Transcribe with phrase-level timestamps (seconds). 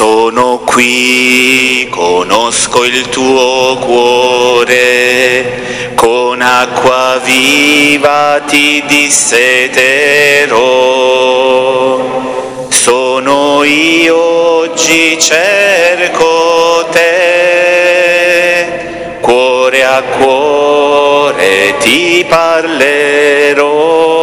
[0.00, 4.70] Sono qui, conosco il tuo cuore,
[5.96, 10.56] con acqua viva ti disseterò.
[12.68, 14.16] Sono io
[14.60, 17.08] oggi cerco te,
[19.20, 24.17] cuore a cuore ti parlerò,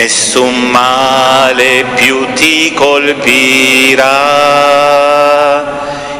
[0.00, 4.06] nessun male più ti colpirà,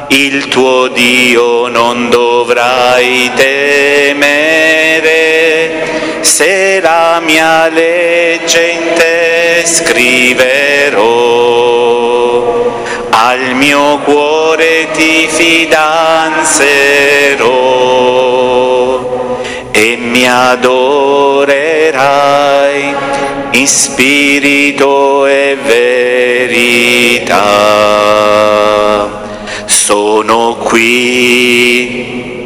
[0.09, 4.59] il tuo Dio non dovrai temere,
[6.21, 10.99] se la mia legge in te scriverò,
[13.09, 16.59] al mio cuore ti fidanzerò
[19.71, 21.71] e mi adorerai
[23.61, 27.37] in spirito e verità.
[29.67, 32.40] Sono qui.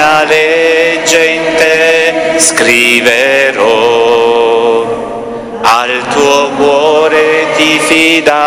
[0.00, 3.60] Mia legge in te scriverò,
[5.60, 8.38] al tuo cuore ti fidanzerò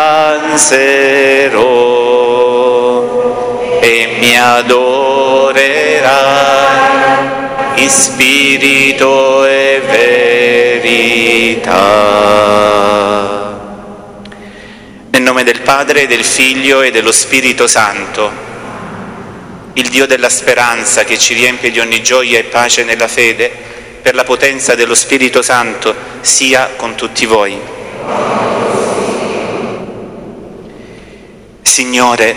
[3.80, 4.82] e mi adorerai
[7.76, 9.80] in spirito e
[10.82, 11.72] verità.
[15.10, 18.43] Nel nome del Padre, del Figlio e dello Spirito Santo,
[19.74, 23.50] il Dio della speranza che ci riempie di ogni gioia e pace nella fede,
[24.00, 27.58] per la potenza dello Spirito Santo, sia con tutti voi.
[31.62, 32.36] Signore,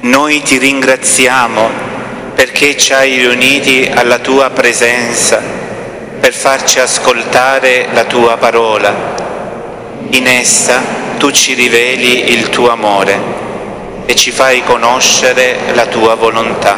[0.00, 1.92] noi ti ringraziamo
[2.34, 5.40] perché ci hai riuniti alla tua presenza
[6.18, 9.12] per farci ascoltare la tua parola.
[10.10, 10.82] In essa
[11.18, 13.43] tu ci riveli il tuo amore
[14.06, 16.76] e ci fai conoscere la tua volontà.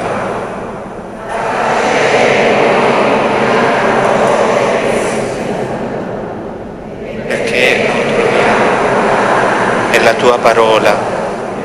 [7.27, 10.97] Perché non troviamo nella tua parola,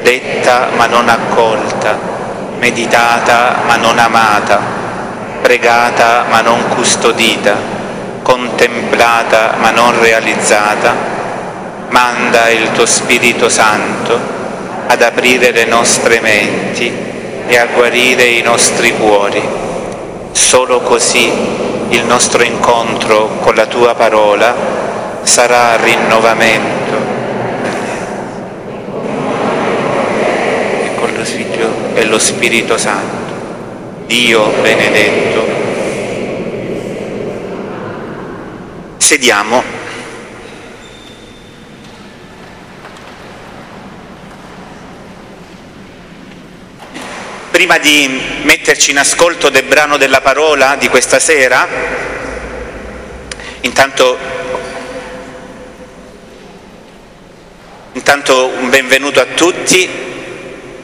[0.01, 1.97] detta ma non accolta,
[2.57, 4.59] meditata ma non amata,
[5.41, 7.55] pregata ma non custodita,
[8.23, 10.95] contemplata ma non realizzata,
[11.89, 14.40] manda il tuo Spirito Santo
[14.91, 16.91] ad aprire le nostre menti
[17.47, 19.41] e a guarire i nostri cuori.
[20.33, 21.31] Solo così
[21.89, 24.53] il nostro incontro con la tua parola
[25.21, 26.95] sarà rinnovamento.
[30.83, 33.33] E con lo Figlio e lo Spirito Santo.
[34.07, 35.45] Dio benedetto.
[38.97, 39.80] Sediamo.
[47.51, 51.67] Prima di metterci in ascolto del brano della parola di questa sera,
[53.59, 54.17] intanto,
[57.91, 59.87] intanto un benvenuto a tutti,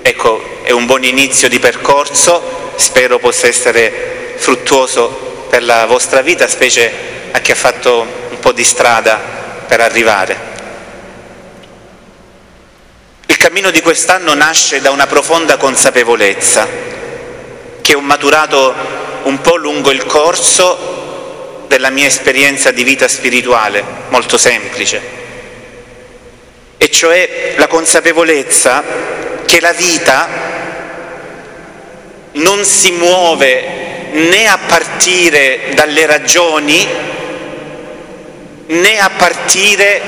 [0.02, 6.50] ecco è un buon inizio di percorso, spero possa essere fruttuoso per la vostra vita,
[6.50, 6.92] specie
[7.32, 9.16] a chi ha fatto un po' di strada
[9.66, 10.57] per arrivare.
[13.30, 16.66] Il cammino di quest'anno nasce da una profonda consapevolezza
[17.82, 18.74] che ho maturato
[19.24, 25.02] un po' lungo il corso della mia esperienza di vita spirituale, molto semplice,
[26.78, 28.84] e cioè la consapevolezza
[29.46, 30.28] che la vita
[32.32, 36.88] non si muove né a partire dalle ragioni
[38.68, 40.02] né a partire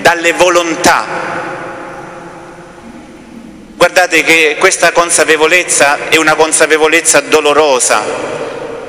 [0.00, 1.33] dalle volontà
[3.76, 8.04] Guardate che questa consapevolezza è una consapevolezza dolorosa,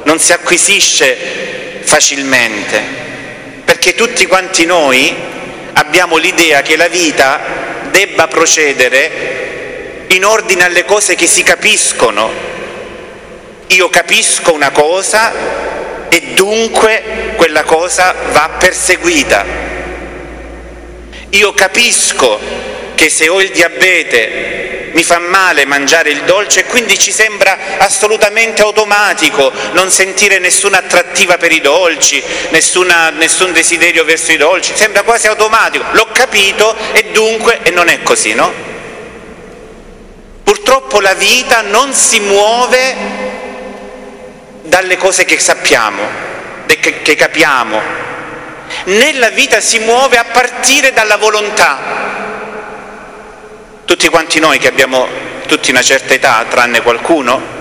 [0.04, 2.82] non si acquisisce facilmente,
[3.66, 5.14] perché tutti quanti noi
[5.74, 7.40] abbiamo l'idea che la vita
[7.90, 12.32] debba procedere in ordine alle cose che si capiscono.
[13.68, 15.34] Io capisco una cosa
[16.10, 19.44] e dunque quella cosa va perseguita.
[21.30, 22.40] Io capisco
[22.94, 24.65] che se ho il diabete
[24.96, 30.78] mi fa male mangiare il dolce e quindi ci sembra assolutamente automatico non sentire nessuna
[30.78, 36.76] attrattiva per i dolci, nessuna, nessun desiderio verso i dolci, sembra quasi automatico, l'ho capito
[36.94, 38.54] e dunque, e non è così, no?
[40.44, 42.96] Purtroppo la vita non si muove
[44.62, 46.04] dalle cose che sappiamo,
[46.68, 47.82] che, che capiamo,
[48.86, 52.05] né la vita si muove a partire dalla volontà,
[53.86, 55.08] tutti quanti noi che abbiamo
[55.48, 57.54] tutti una certa età, tranne qualcuno,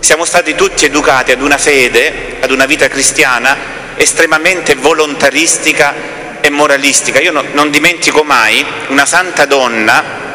[0.00, 3.56] siamo stati tutti educati ad una fede, ad una vita cristiana
[3.96, 7.20] estremamente volontaristica e moralistica.
[7.20, 10.26] Io no, non dimentico mai una santa donna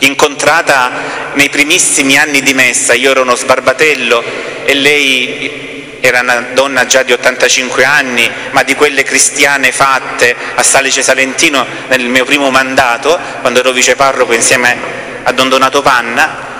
[0.00, 0.90] incontrata
[1.34, 4.24] nei primissimi anni di messa, io ero uno sbarbatello
[4.64, 5.71] e lei
[6.04, 11.64] era una donna già di 85 anni, ma di quelle cristiane fatte a Salice Salentino
[11.86, 14.76] nel mio primo mandato, quando ero viceparroco insieme
[15.22, 16.50] a Don Donato Panna.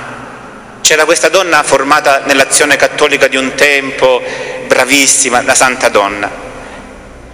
[0.80, 4.22] C'era questa donna formata nell'azione cattolica di un tempo,
[4.68, 6.30] bravissima, la santa donna.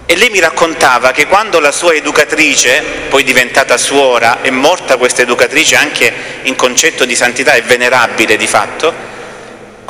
[0.07, 5.21] E lei mi raccontava che quando la sua educatrice, poi diventata suora, è morta questa
[5.21, 9.17] educatrice anche in concetto di santità e venerabile di fatto,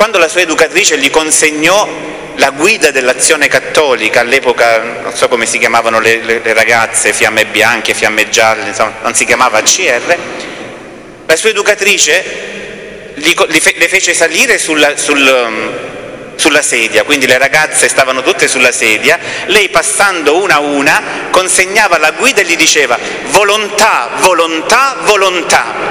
[0.00, 1.86] quando la sua educatrice gli consegnò
[2.36, 7.44] la guida dell'azione cattolica, all'epoca non so come si chiamavano le, le, le ragazze, fiamme
[7.44, 10.16] bianche, fiamme gialle, insomma, non si chiamava CR,
[11.26, 17.86] la sua educatrice gli, fe, le fece salire sulla, sul, sulla sedia, quindi le ragazze
[17.86, 19.18] stavano tutte sulla sedia,
[19.48, 22.98] lei passando una a una consegnava la guida e gli diceva
[23.32, 25.89] volontà, volontà, volontà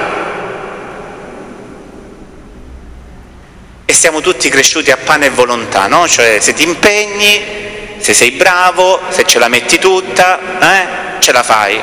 [3.90, 6.06] e siamo tutti cresciuti a pane e volontà, no?
[6.06, 11.42] Cioè se ti impegni, se sei bravo, se ce la metti tutta, eh, ce la
[11.42, 11.82] fai.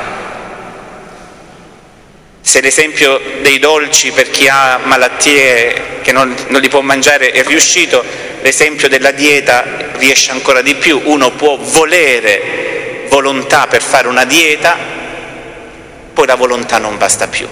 [2.39, 7.44] Se l'esempio dei dolci per chi ha malattie che non, non li può mangiare è
[7.44, 8.01] riuscito,
[8.39, 9.65] l'esempio della dieta
[9.98, 11.01] riesce ancora di più.
[11.03, 14.77] Uno può volere volontà per fare una dieta,
[16.13, 17.50] poi la volontà non basta più.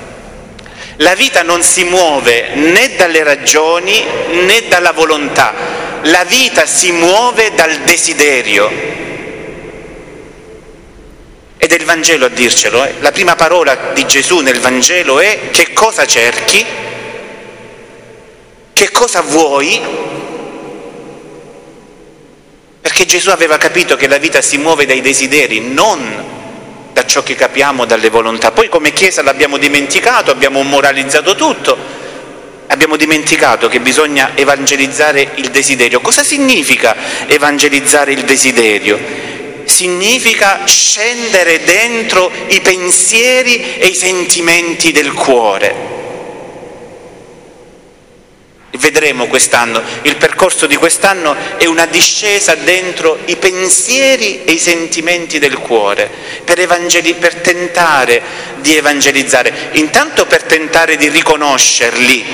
[0.97, 5.53] La vita non si muove né dalle ragioni né dalla volontà,
[6.03, 8.93] la vita si muove dal desiderio.
[11.57, 12.93] Ed è il Vangelo a dircelo, eh?
[12.99, 16.63] la prima parola di Gesù nel Vangelo è che cosa cerchi,
[18.71, 19.81] che cosa vuoi,
[22.79, 26.34] perché Gesù aveva capito che la vita si muove dai desideri, non
[26.95, 28.53] da ciò che capiamo dalle volontà.
[28.53, 31.77] Poi come Chiesa l'abbiamo dimenticato, abbiamo moralizzato tutto,
[32.67, 35.99] abbiamo dimenticato che bisogna evangelizzare il desiderio.
[35.99, 36.95] Cosa significa
[37.27, 38.97] evangelizzare il desiderio?
[39.65, 45.95] Significa scendere dentro i pensieri e i sentimenti del cuore
[48.77, 49.81] vedremo quest'anno.
[50.03, 56.09] Il percorso di quest'anno è una discesa dentro i pensieri e i sentimenti del cuore
[56.43, 56.65] per,
[57.19, 58.21] per tentare
[58.57, 62.25] di evangelizzare, intanto per tentare di riconoscerli,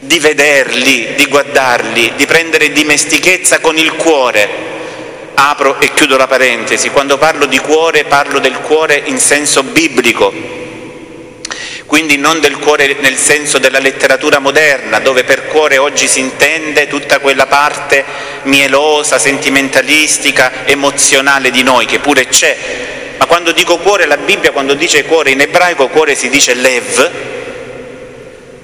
[0.00, 4.68] di vederli, di guardarli, di prendere dimestichezza con il cuore.
[5.34, 10.59] Apro e chiudo la parentesi, quando parlo di cuore parlo del cuore in senso biblico,
[11.90, 16.86] quindi non del cuore nel senso della letteratura moderna, dove per cuore oggi si intende
[16.86, 18.04] tutta quella parte
[18.44, 22.56] mielosa, sentimentalistica, emozionale di noi, che pure c'è.
[23.18, 27.10] Ma quando dico cuore, la Bibbia quando dice cuore in ebraico, cuore si dice lev.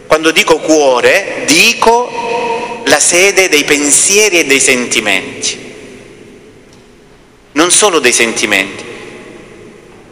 [0.06, 5.74] Quando dico cuore, dico la sede dei pensieri e dei sentimenti.
[7.50, 8.84] Non solo dei sentimenti,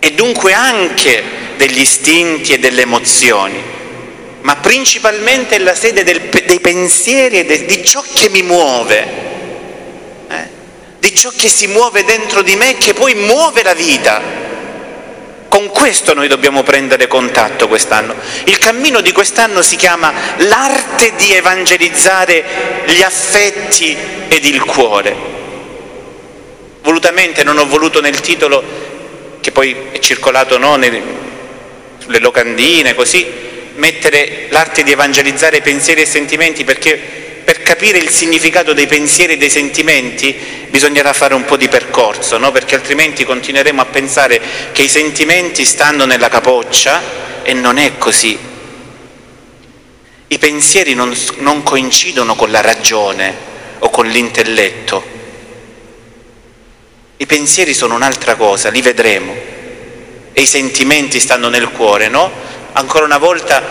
[0.00, 3.60] e dunque anche degli istinti e delle emozioni,
[4.42, 9.06] ma principalmente è la sede del, dei pensieri e de, di ciò che mi muove,
[10.28, 10.48] eh?
[10.98, 14.42] di ciò che si muove dentro di me e che poi muove la vita.
[15.48, 18.16] Con questo noi dobbiamo prendere contatto quest'anno.
[18.44, 22.44] Il cammino di quest'anno si chiama l'arte di evangelizzare
[22.86, 23.96] gli affetti
[24.26, 25.14] ed il cuore.
[26.82, 28.62] Volutamente non ho voluto nel titolo,
[29.40, 31.00] che poi è circolato no, nel,
[32.04, 33.26] sulle locandine, così,
[33.76, 39.36] mettere l'arte di evangelizzare pensieri e sentimenti perché per capire il significato dei pensieri e
[39.38, 40.36] dei sentimenti
[40.68, 42.52] bisognerà fare un po' di percorso, no?
[42.52, 44.40] perché altrimenti continueremo a pensare
[44.72, 48.38] che i sentimenti stanno nella capoccia e non è così.
[50.28, 53.34] I pensieri non, non coincidono con la ragione
[53.78, 55.12] o con l'intelletto.
[57.16, 59.53] I pensieri sono un'altra cosa, li vedremo
[60.34, 62.30] e i sentimenti stanno nel cuore, no?
[62.72, 63.62] Ancora una volta,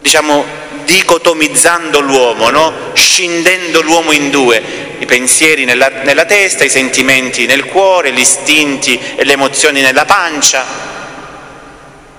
[0.00, 0.44] diciamo,
[0.84, 2.72] dicotomizzando l'uomo, no?
[2.94, 8.98] Scindendo l'uomo in due, i pensieri nella, nella testa, i sentimenti nel cuore, gli istinti
[9.14, 10.64] e le emozioni nella pancia.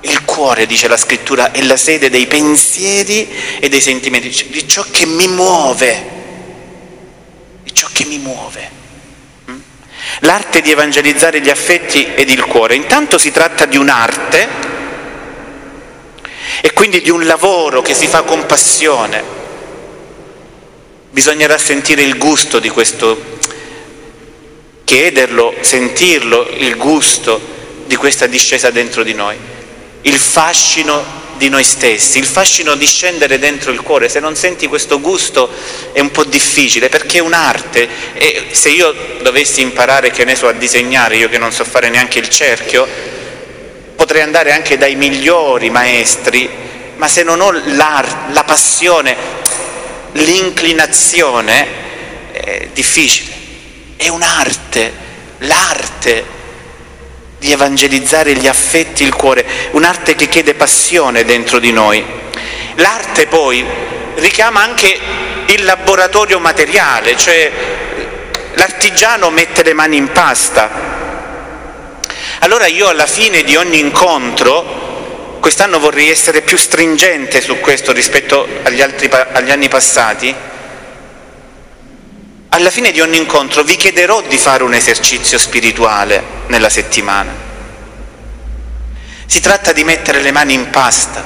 [0.02, 3.28] Il cuore, dice la scrittura, è la sede dei pensieri
[3.60, 6.06] e dei sentimenti, di ciò che mi muove,
[7.64, 8.83] di ciò che mi muove.
[10.24, 12.75] L'arte di evangelizzare gli affetti ed il cuore.
[12.75, 14.48] Intanto si tratta di un'arte
[16.62, 19.22] e quindi di un lavoro che si fa con passione.
[21.10, 23.39] Bisognerà sentire il gusto di questo,
[24.86, 27.39] chiederlo, sentirlo, il gusto
[27.86, 29.38] di questa discesa dentro di noi,
[30.03, 34.68] il fascino di noi stessi, il fascino di scendere dentro il cuore, se non senti
[34.68, 35.50] questo gusto
[35.92, 40.48] è un po' difficile perché è un'arte e se io dovessi imparare, che ne so,
[40.48, 42.88] a disegnare, io che non so fare neanche il cerchio,
[43.96, 46.50] potrei andare anche dai migliori maestri,
[46.96, 49.16] ma se non ho la passione,
[50.13, 51.68] l'inclinazione,
[52.32, 53.32] è difficile.
[53.96, 54.94] È un'arte,
[55.40, 56.25] l'arte
[57.44, 62.02] di evangelizzare gli affetti, il cuore, un'arte che chiede passione dentro di noi.
[62.76, 63.66] L'arte poi
[64.16, 64.98] richiama anche
[65.48, 67.52] il laboratorio materiale, cioè
[68.54, 70.72] l'artigiano mette le mani in pasta.
[72.40, 78.48] Allora io alla fine di ogni incontro, quest'anno vorrei essere più stringente su questo rispetto
[78.64, 80.34] agli, altri, agli anni passati,
[82.53, 87.33] alla fine di ogni incontro vi chiederò di fare un esercizio spirituale nella settimana.
[89.25, 91.24] Si tratta di mettere le mani in pasta.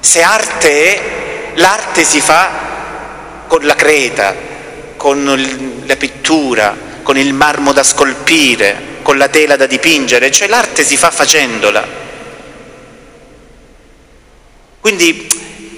[0.00, 1.02] Se arte è,
[1.54, 4.34] l'arte si fa con la creta,
[4.96, 10.82] con la pittura, con il marmo da scolpire, con la tela da dipingere, cioè l'arte
[10.82, 11.86] si fa facendola.
[14.80, 15.28] Quindi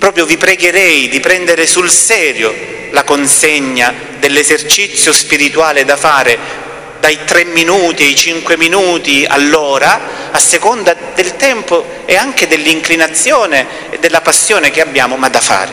[0.04, 2.54] proprio vi pregherei di prendere sul serio
[2.90, 6.38] la consegna dell'esercizio spirituale da fare
[7.00, 13.98] dai tre minuti ai cinque minuti all'ora, a seconda del tempo e anche dell'inclinazione e
[13.98, 15.72] della passione che abbiamo, ma da fare.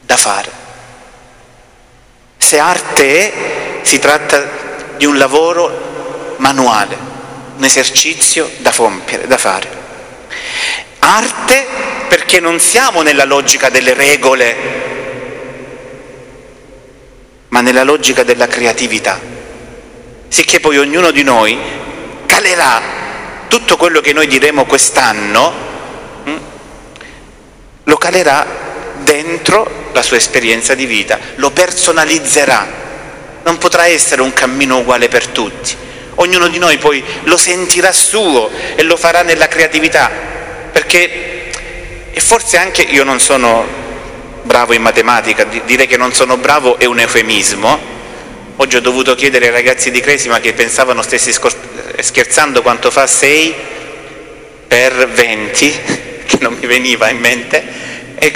[0.00, 0.50] Da fare.
[2.38, 3.32] Se arte è,
[3.82, 4.42] si tratta
[4.96, 6.96] di un lavoro manuale,
[7.56, 9.68] un esercizio da compiere, da fare.
[10.98, 14.94] Arte perché non siamo nella logica delle regole
[17.56, 19.18] ma nella logica della creatività,
[20.28, 21.58] sicché poi ognuno di noi
[22.26, 22.82] calerà
[23.48, 25.54] tutto quello che noi diremo quest'anno,
[26.24, 26.40] hm,
[27.84, 28.46] lo calerà
[29.02, 32.66] dentro la sua esperienza di vita, lo personalizzerà,
[33.44, 35.74] non potrà essere un cammino uguale per tutti.
[36.16, 40.10] Ognuno di noi poi lo sentirà suo e lo farà nella creatività,
[40.72, 41.35] perché
[42.16, 43.66] e forse anche io non sono
[44.44, 47.78] bravo in matematica, dire che non sono bravo è un eufemismo.
[48.56, 51.30] Oggi ho dovuto chiedere ai ragazzi di Cresima che pensavano stessi
[52.00, 53.54] scherzando quanto fa 6
[54.66, 55.80] per 20,
[56.24, 57.62] che non mi veniva in mente,
[58.18, 58.32] e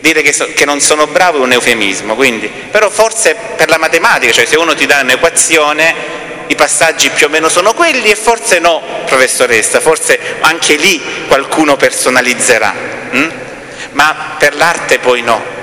[0.00, 2.50] dire che, so, che non sono bravo è un eufemismo, quindi.
[2.70, 6.16] però forse per la matematica, cioè se uno ti dà un'equazione
[6.46, 11.76] i passaggi più o meno sono quelli e forse no, professoressa, forse anche lì qualcuno
[11.76, 13.30] personalizzerà, hm?
[13.92, 15.56] ma per l'arte poi no.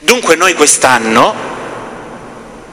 [0.00, 1.34] Dunque noi quest'anno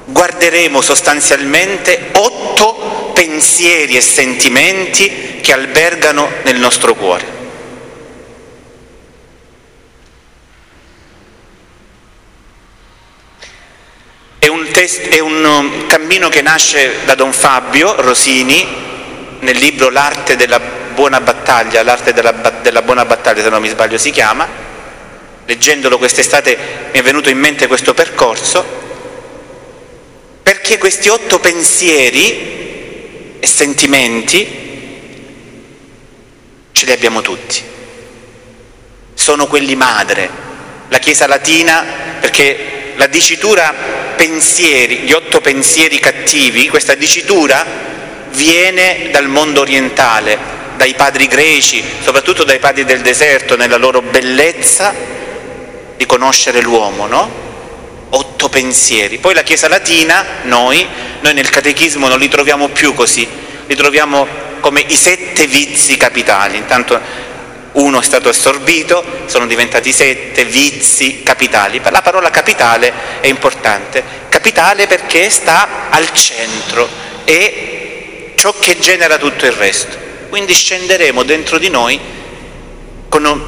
[0.06, 7.36] guarderemo sostanzialmente otto pensieri e sentimenti che albergano nel nostro cuore.
[14.40, 18.66] È un, test, è un um, cammino che nasce da Don Fabio Rosini
[19.40, 20.62] nel libro L'arte della
[20.98, 24.48] buona battaglia, l'arte della, della buona battaglia se non mi sbaglio si chiama,
[25.46, 26.58] leggendolo quest'estate
[26.92, 28.66] mi è venuto in mente questo percorso,
[30.42, 34.66] perché questi otto pensieri e sentimenti
[36.72, 37.62] ce li abbiamo tutti.
[39.13, 40.27] Sono quelli madre.
[40.89, 41.86] La Chiesa latina,
[42.20, 43.72] perché la dicitura
[44.16, 47.63] pensieri, gli otto pensieri cattivi, questa dicitura
[48.32, 54.94] viene dal mondo orientale, dai padri greci, soprattutto dai padri del deserto, nella loro bellezza
[55.98, 57.46] di conoscere l'uomo, no?
[58.10, 59.18] Otto pensieri.
[59.18, 60.88] Poi la Chiesa latina, noi,
[61.20, 63.28] noi nel catechismo non li troviamo più così,
[63.66, 64.26] li troviamo
[64.62, 66.56] come i sette vizi capitali.
[66.56, 67.00] Intanto
[67.74, 71.82] uno è stato assorbito, sono diventati sette vizi capitali.
[71.84, 76.88] La parola capitale è importante, capitale perché sta al centro,
[77.24, 80.07] è ciò che genera tutto il resto.
[80.30, 82.00] Quindi scenderemo dentro di noi
[83.26, 83.42] un,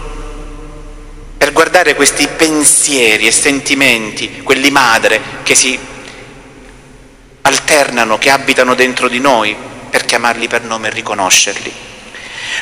[1.38, 5.78] per guardare questi pensieri e sentimenti, quelli madre che si
[7.42, 9.56] alternano, che abitano dentro di noi,
[9.90, 11.72] per chiamarli per nome e riconoscerli.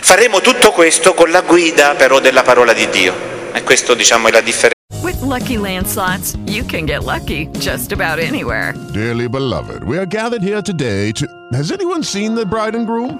[0.01, 3.35] Faremo tutto questo con la guida però della parola di Dio.
[3.53, 4.75] E questo diciamo è la differenza.
[5.01, 8.73] With lucky landslots, you can get lucky just about anywhere.
[8.93, 11.25] Dearly beloved, we are gathered here today to.
[11.53, 13.19] Has anyone seen the bride and groom?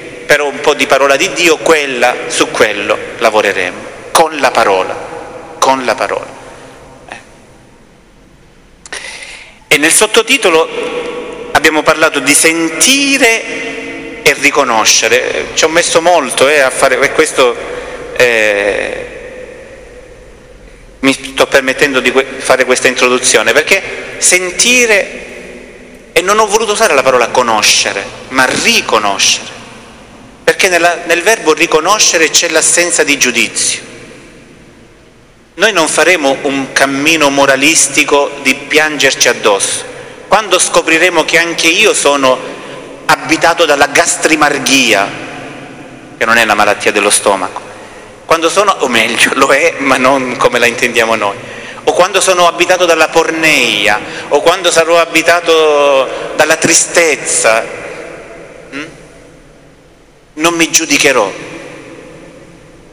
[0.31, 3.79] però un po' di parola di Dio, quella, su quello lavoreremo,
[4.13, 4.95] con la parola,
[5.59, 6.27] con la parola.
[7.09, 7.17] Eh.
[9.67, 16.69] E nel sottotitolo abbiamo parlato di sentire e riconoscere, ci ho messo molto eh, a
[16.69, 17.53] fare, e questo
[18.15, 19.07] eh,
[20.99, 25.25] mi sto permettendo di fare questa introduzione, perché sentire,
[26.13, 29.59] e non ho voluto usare la parola conoscere, ma riconoscere,
[30.51, 33.81] perché nella, nel verbo riconoscere c'è l'assenza di giudizio.
[35.53, 39.85] Noi non faremo un cammino moralistico di piangerci addosso.
[40.27, 42.37] Quando scopriremo che anche io sono
[43.05, 45.09] abitato dalla gastrimarghia,
[46.17, 47.61] che non è la malattia dello stomaco,
[48.25, 51.37] quando sono, o meglio, lo è, ma non come la intendiamo noi,
[51.85, 57.80] o quando sono abitato dalla porneia, o quando sarò abitato dalla tristezza?
[60.33, 61.31] Non mi giudicherò,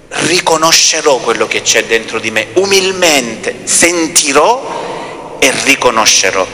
[0.09, 6.47] riconoscerò quello che c'è dentro di me, umilmente sentirò e riconoscerò.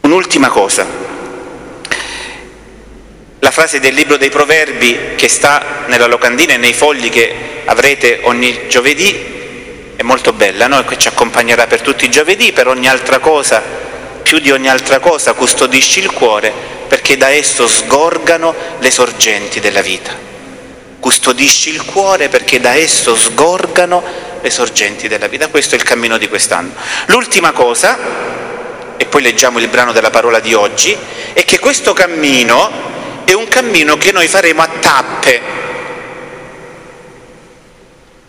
[0.00, 0.86] Un'ultima cosa,
[3.38, 8.20] la frase del libro dei proverbi che sta nella locandina e nei fogli che avrete
[8.22, 9.34] ogni giovedì
[9.96, 10.84] è molto bella, no?
[10.84, 13.62] che ci accompagnerà per tutti i giovedì, per ogni altra cosa,
[14.26, 16.52] più di ogni altra cosa, custodisci il cuore
[16.88, 20.12] perché da esso sgorgano le sorgenti della vita.
[20.98, 24.02] Custodisci il cuore perché da esso sgorgano
[24.40, 25.46] le sorgenti della vita.
[25.46, 26.72] Questo è il cammino di quest'anno.
[27.06, 27.96] L'ultima cosa,
[28.96, 30.98] e poi leggiamo il brano della parola di oggi,
[31.32, 35.40] è che questo cammino è un cammino che noi faremo a tappe,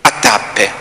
[0.01, 0.71] a tappe.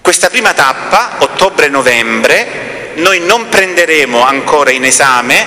[0.00, 5.46] Questa prima tappa, ottobre-novembre, noi non prenderemo ancora in esame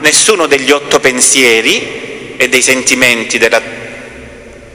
[0.00, 3.60] nessuno degli otto pensieri e dei sentimenti della,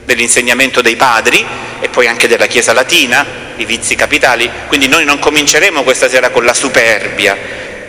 [0.03, 1.45] dell'insegnamento dei padri
[1.79, 3.25] e poi anche della Chiesa latina,
[3.57, 7.37] i vizi capitali, quindi noi non cominceremo questa sera con la superbia,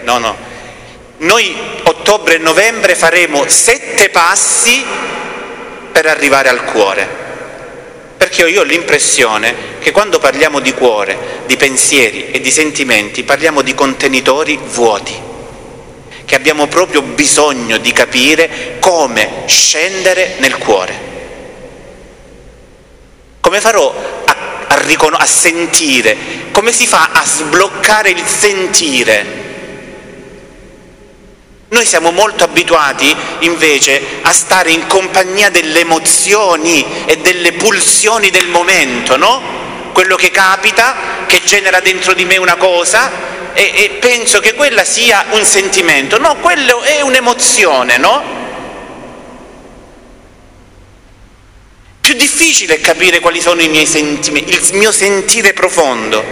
[0.03, 0.37] no, no,
[1.19, 4.85] noi ottobre e novembre faremo sette passi
[5.93, 7.24] per arrivare al cuore.
[8.17, 13.63] Perché io ho l'impressione che quando parliamo di cuore, di pensieri e di sentimenti, parliamo
[13.63, 15.15] di contenitori vuoti,
[16.25, 21.13] che abbiamo proprio bisogno di capire come scendere nel cuore.
[23.41, 24.37] Come farò a,
[24.69, 26.17] a, a sentire?
[26.51, 29.43] Come si fa a sbloccare il sentire?
[31.75, 38.47] Noi siamo molto abituati invece a stare in compagnia delle emozioni e delle pulsioni del
[38.47, 39.91] momento, no?
[39.93, 40.95] Quello che capita,
[41.27, 43.11] che genera dentro di me una cosa
[43.55, 46.17] e, e penso che quella sia un sentimento.
[46.17, 48.23] No, quello è un'emozione, no?
[52.01, 56.23] Più difficile è capire quali sono i miei sentimenti, il mio sentire profondo,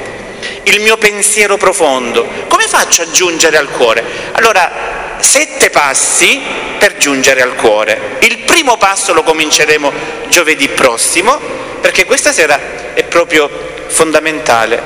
[0.63, 2.29] il mio pensiero profondo.
[2.47, 4.05] Come faccio a giungere al cuore?
[4.35, 5.02] Allora,
[5.33, 6.43] sette passi
[6.79, 8.19] per giungere al cuore.
[8.21, 9.91] Il primo passo lo cominceremo
[10.29, 11.41] giovedì prossimo,
[11.81, 13.49] perché questa sera è proprio
[13.87, 14.83] fondamentale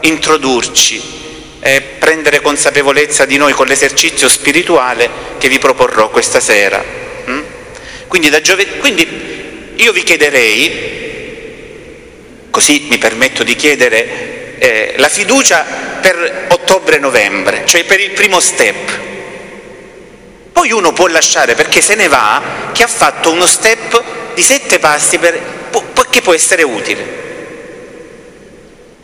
[0.00, 1.00] introdurci,
[1.60, 6.82] eh, prendere consapevolezza di noi con l'esercizio spirituale che vi proporrò questa sera.
[7.30, 7.42] Mm?
[8.08, 10.96] Quindi, giovedì, quindi io vi chiederei,
[12.50, 15.64] così mi permetto di chiedere, eh, la fiducia
[16.00, 19.14] per ottobre-novembre, cioè per il primo step
[20.56, 22.40] poi uno può lasciare perché se ne va
[22.72, 25.38] che ha fatto uno step di sette passi per,
[26.08, 27.24] che può essere utile.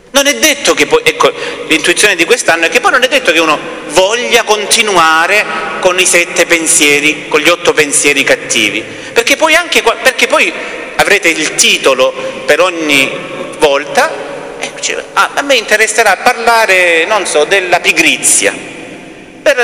[0.09, 1.31] Non è detto che poi, ecco,
[1.67, 5.45] l'intuizione di quest'anno è che poi non è detto che uno voglia continuare
[5.79, 10.51] con i sette pensieri, con gli otto pensieri cattivi, perché poi, anche, perché poi
[10.95, 12.13] avrete il titolo
[12.47, 13.11] per ogni
[13.59, 14.11] volta,
[14.57, 18.73] e dice, ah, a me interesserà parlare, non so, della pigrizia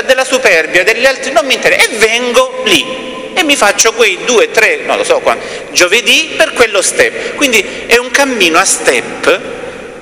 [0.04, 4.50] della superbia degli altri non mi interessa e vengo lì e mi faccio quei due,
[4.50, 7.34] tre, non lo so quando, giovedì per quello step.
[7.34, 9.40] Quindi è un cammino a step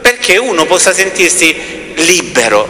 [0.00, 2.68] perché uno possa sentirsi libero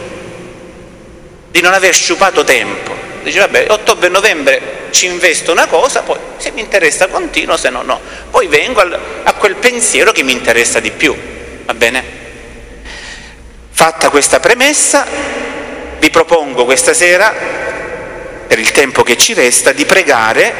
[1.49, 2.93] di non aver sciupato tempo.
[3.23, 7.81] Dice vabbè, ottobre novembre ci investo una cosa, poi se mi interessa continuo, se no
[7.81, 7.99] no.
[8.29, 11.15] Poi vengo al, a quel pensiero che mi interessa di più.
[11.65, 12.17] Va bene?
[13.71, 15.05] Fatta questa premessa,
[15.99, 17.33] vi propongo questa sera,
[18.47, 20.53] per il tempo che ci resta, di pregare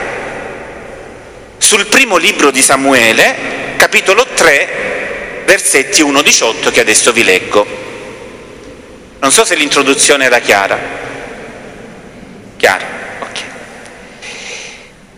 [1.58, 7.66] sul primo libro di Samuele, capitolo 3, versetti 1-18 che adesso vi leggo.
[9.20, 10.78] Non so se l'introduzione era chiara.
[12.58, 12.86] Chiara?
[13.22, 13.40] Ok.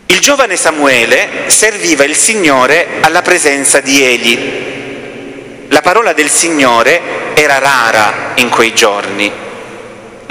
[0.08, 5.68] Il giovane Samuele serviva il Signore alla presenza di Eli.
[5.70, 9.50] La parola del Signore era rara in quei giorni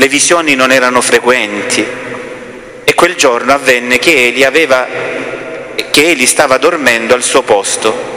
[0.01, 1.87] le visioni non erano frequenti
[2.85, 4.87] e quel giorno avvenne che Eli, aveva,
[5.91, 8.09] che Eli stava dormendo al suo posto.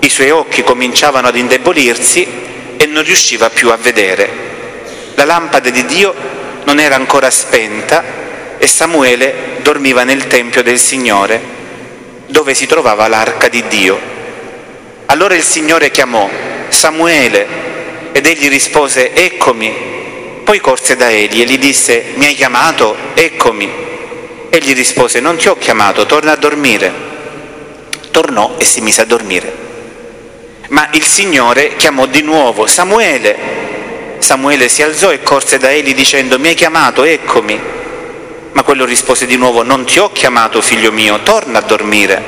[0.00, 2.26] I suoi occhi cominciavano ad indebolirsi
[2.76, 4.28] e non riusciva più a vedere.
[5.14, 6.12] La lampada di Dio
[6.64, 8.02] non era ancora spenta
[8.58, 11.40] e Samuele dormiva nel Tempio del Signore,
[12.26, 14.00] dove si trovava l'arca di Dio.
[15.06, 16.28] Allora il Signore chiamò
[16.70, 17.46] Samuele
[18.10, 19.93] ed egli rispose, eccomi.
[20.44, 22.94] Poi corse da Eli e gli disse, mi hai chiamato?
[23.14, 23.72] Eccomi.
[24.50, 26.92] Egli rispose, non ti ho chiamato, torna a dormire.
[28.10, 29.62] Tornò e si mise a dormire.
[30.68, 34.18] Ma il Signore chiamò di nuovo Samuele.
[34.18, 37.04] Samuele si alzò e corse da Eli dicendo, mi hai chiamato?
[37.04, 37.58] Eccomi.
[38.52, 42.22] Ma quello rispose di nuovo, non ti ho chiamato, figlio mio, torna a dormire.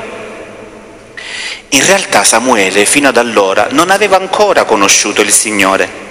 [1.69, 6.06] In realtà Samuele fino ad allora non aveva ancora conosciuto il Signore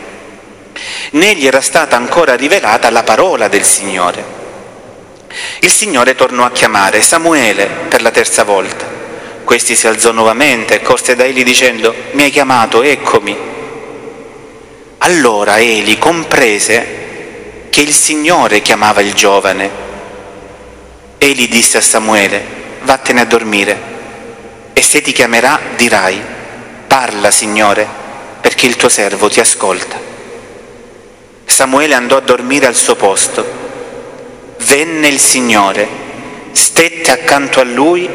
[1.12, 4.24] né gli era stata ancora rivelata la parola del Signore.
[5.60, 8.86] Il Signore tornò a chiamare Samuele per la terza volta.
[9.44, 13.38] Questi si alzò nuovamente e corse da Eli dicendo, mi hai chiamato, eccomi.
[15.00, 19.84] Allora Eli comprese che il Signore chiamava il giovane.
[21.18, 22.44] Eli disse a Samuele,
[22.84, 23.94] vattene a dormire
[24.74, 26.22] e se ti chiamerà dirai,
[26.88, 27.88] parla Signore,
[28.42, 30.15] perché il tuo servo ti ascolta.
[31.46, 33.46] Samuele andò a dormire al suo posto.
[34.58, 35.88] Venne il Signore,
[36.52, 38.10] stette accanto a lui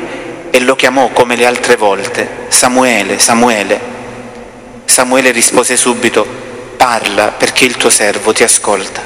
[0.51, 3.81] e lo chiamò come le altre volte, Samuele, Samuele.
[4.85, 6.27] Samuele rispose subito,
[6.77, 9.01] parla perché il tuo servo ti ascolta.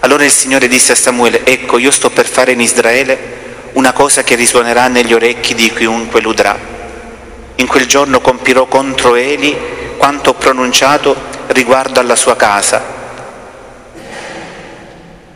[0.00, 3.40] Allora il Signore disse a Samuele, ecco io sto per fare in Israele
[3.72, 6.56] una cosa che risuonerà negli orecchi di chiunque l'udrà.
[7.56, 9.56] In quel giorno compirò contro Eli
[9.96, 11.16] quanto ho pronunciato
[11.48, 13.00] riguardo alla sua casa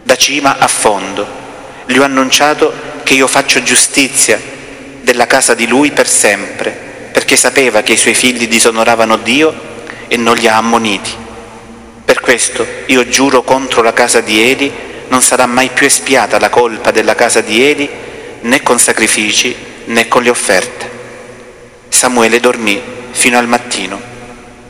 [0.06, 1.26] da cima a fondo.
[1.84, 4.40] Gli ho annunciato che io faccio giustizia
[5.00, 6.70] della casa di lui per sempre,
[7.10, 9.52] perché sapeva che i suoi figli disonoravano Dio
[10.06, 11.10] e non li ha ammoniti.
[12.04, 14.72] Per questo io giuro contro la casa di Eli,
[15.08, 17.90] non sarà mai più espiata la colpa della casa di Eli,
[18.42, 20.88] né con sacrifici né con le offerte.
[21.88, 24.00] Samuele dormì fino al mattino,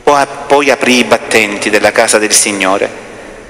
[0.03, 2.89] poi aprì i battenti della casa del Signore.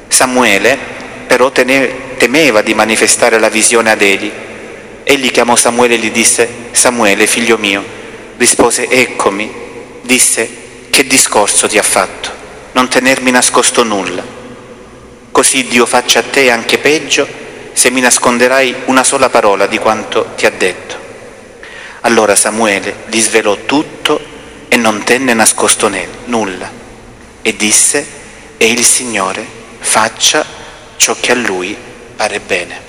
[0.10, 0.97] Samuele
[1.38, 4.32] però temeva di manifestare la visione ad Eli.
[5.04, 7.86] Egli chiamò Samuele e gli disse, Samuele, figlio mio,
[8.38, 9.54] rispose, eccomi,
[10.02, 10.50] disse,
[10.90, 12.32] che discorso ti ha fatto?
[12.72, 14.26] Non tenermi nascosto nulla.
[15.32, 17.28] Così Dio faccia a te anche peggio
[17.72, 20.96] se mi nasconderai una sola parola di quanto ti ha detto.
[22.02, 24.20] Allora Samuele gli svelò tutto
[24.70, 25.88] e non tenne nascosto
[26.26, 26.72] nulla
[27.44, 28.08] e disse,
[28.58, 29.46] e il Signore
[29.78, 30.66] faccia
[30.98, 31.76] ciò che a lui
[32.16, 32.86] pare bene.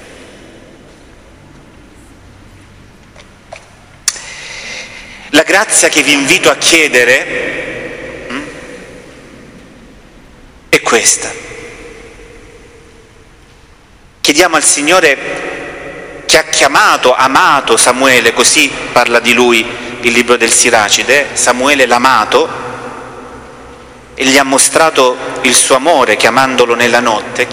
[5.31, 8.43] La grazia che vi invito a chiedere hm,
[10.71, 11.31] è questa.
[14.21, 19.65] Chiediamo al Signore che ha chiamato, amato Samuele, così parla di lui
[20.01, 22.49] il libro del Siracide, Samuele l'amato,
[24.15, 27.47] e gli ha mostrato il suo amore chiamandolo nella notte,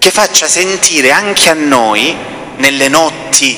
[0.00, 2.16] che faccia sentire anche a noi,
[2.56, 3.56] nelle notti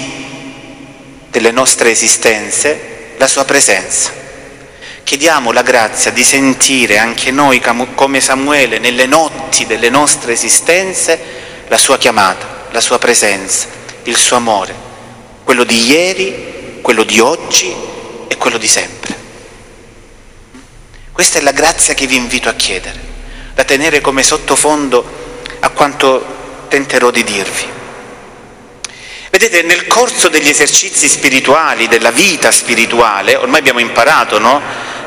[1.30, 4.12] delle nostre esistenze, la sua presenza.
[5.02, 7.62] Chiediamo la grazia di sentire anche noi,
[7.94, 11.18] come Samuele, nelle notti delle nostre esistenze,
[11.68, 13.68] la sua chiamata la sua presenza,
[14.04, 14.74] il suo amore,
[15.44, 17.72] quello di ieri, quello di oggi
[18.26, 19.20] e quello di sempre.
[21.12, 22.98] Questa è la grazia che vi invito a chiedere,
[23.54, 25.20] da tenere come sottofondo
[25.64, 27.80] a quanto tenterò di dirvi.
[29.30, 34.60] Vedete, nel corso degli esercizi spirituali, della vita spirituale, ormai abbiamo imparato, no?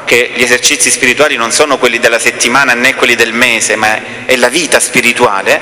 [0.05, 4.35] Che gli esercizi spirituali non sono quelli della settimana né quelli del mese, ma è
[4.37, 5.61] la vita spirituale.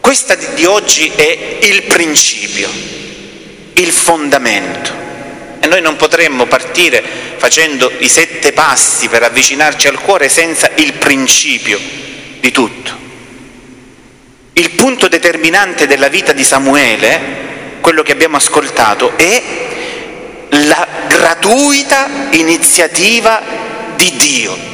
[0.00, 2.68] Questa di oggi è il principio,
[3.74, 4.92] il fondamento.
[5.60, 7.02] E noi non potremmo partire
[7.36, 11.80] facendo i sette passi per avvicinarci al cuore senza il principio
[12.40, 13.03] di tutto.
[14.54, 19.42] Il punto determinante della vita di Samuele, quello che abbiamo ascoltato, è
[20.48, 23.42] la gratuita iniziativa
[23.96, 24.72] di Dio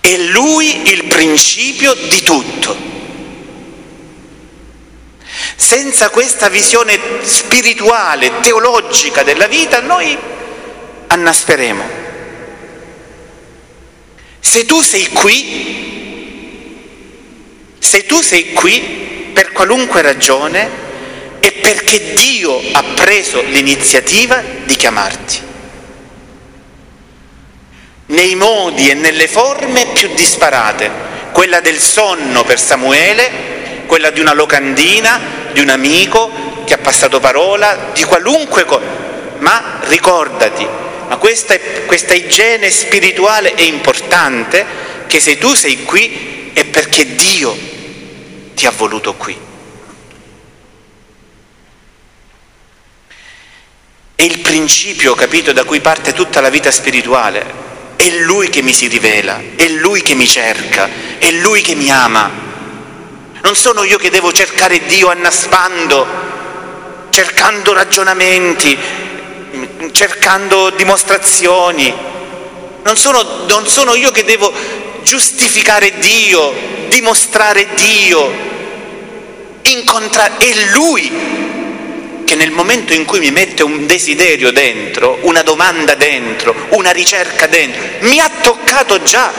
[0.00, 2.88] È lui il principio di tutto.
[5.54, 10.16] Senza questa visione spirituale, teologica della vita, noi
[11.06, 11.99] annasperemo.
[14.40, 16.78] Se tu sei qui,
[17.78, 20.68] se tu sei qui per qualunque ragione,
[21.40, 25.48] è perché Dio ha preso l'iniziativa di chiamarti
[28.10, 30.90] nei modi e nelle forme più disparate,
[31.32, 35.20] quella del sonno per Samuele, quella di una locandina,
[35.52, 36.30] di un amico
[36.64, 38.84] che ha passato parola, di qualunque cosa.
[39.38, 40.66] Ma ricordati,
[41.10, 44.64] ma questa, questa igiene spirituale è importante,
[45.08, 47.58] che se tu sei qui è perché Dio
[48.54, 49.36] ti ha voluto qui.
[54.14, 57.44] È il principio, capito, da cui parte tutta la vita spirituale
[57.96, 61.90] è Lui che mi si rivela, è Lui che mi cerca, è Lui che mi
[61.90, 62.30] ama.
[63.42, 66.06] Non sono io che devo cercare Dio annaspando,
[67.10, 68.78] cercando ragionamenti,
[69.92, 71.92] cercando dimostrazioni.
[72.82, 74.52] Non sono, non sono io che devo
[75.02, 76.52] giustificare Dio,
[76.88, 78.30] dimostrare Dio,
[79.62, 81.48] incontrare, è Lui
[82.24, 87.48] che nel momento in cui mi mette un desiderio dentro, una domanda dentro, una ricerca
[87.48, 89.32] dentro, mi ha toccato già.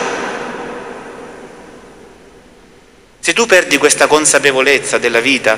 [3.18, 5.58] Se tu perdi questa consapevolezza della vita,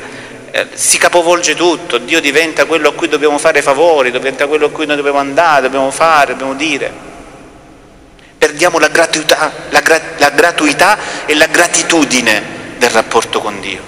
[0.56, 4.70] eh, si capovolge tutto, Dio diventa quello a cui dobbiamo fare favori, diventa quello a
[4.70, 6.92] cui noi dobbiamo andare, dobbiamo fare, dobbiamo dire.
[8.38, 12.44] Perdiamo la gratuità, la, gra- la gratuità e la gratitudine
[12.78, 13.82] del rapporto con Dio.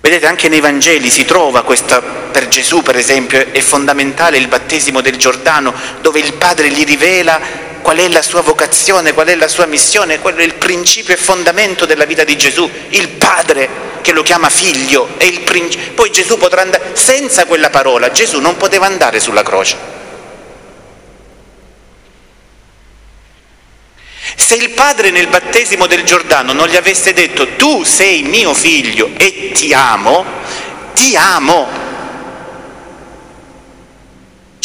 [0.00, 5.00] Vedete, anche nei Vangeli si trova questa, per Gesù per esempio, è fondamentale il battesimo
[5.00, 7.40] del Giordano, dove il Padre gli rivela
[7.80, 11.16] qual è la sua vocazione, qual è la sua missione, quello è il principio e
[11.16, 15.08] fondamento della vita di Gesù, il Padre che lo chiama figlio,
[15.44, 15.92] principio.
[15.92, 19.96] poi Gesù potrà andare, senza quella parola, Gesù non poteva andare sulla croce.
[24.34, 29.10] Se il padre nel battesimo del Giordano non gli avesse detto tu sei mio figlio
[29.16, 30.24] e ti amo,
[30.94, 31.68] ti amo,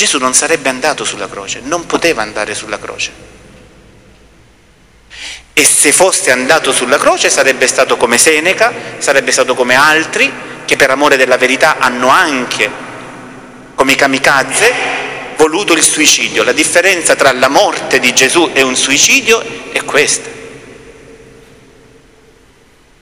[0.03, 3.11] Gesù non sarebbe andato sulla croce, non poteva andare sulla croce.
[5.53, 10.29] E se fosse andato sulla croce sarebbe stato come Seneca, sarebbe stato come altri
[10.65, 12.69] che per amore della verità hanno anche,
[13.75, 14.73] come i kamikaze,
[15.37, 16.43] voluto il suicidio.
[16.43, 20.27] La differenza tra la morte di Gesù e un suicidio è questa.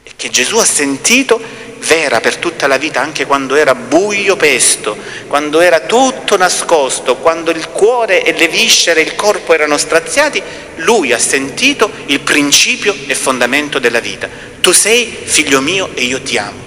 [0.03, 1.41] È che Gesù ha sentito
[1.81, 7.51] vera per tutta la vita, anche quando era buio pesto, quando era tutto nascosto, quando
[7.51, 10.41] il cuore e le viscere e il corpo erano straziati,
[10.77, 14.29] lui ha sentito il principio e fondamento della vita.
[14.61, 16.59] Tu sei figlio mio e io ti amo.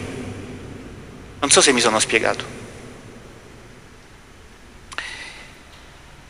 [1.40, 2.62] Non so se mi sono spiegato.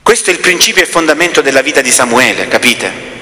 [0.03, 3.14] Questo è il principio e fondamento della vita di Samuele, capite?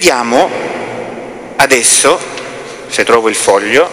[0.00, 0.50] Vediamo
[1.56, 2.18] adesso,
[2.88, 3.86] se trovo il foglio,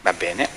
[0.00, 0.48] va bene,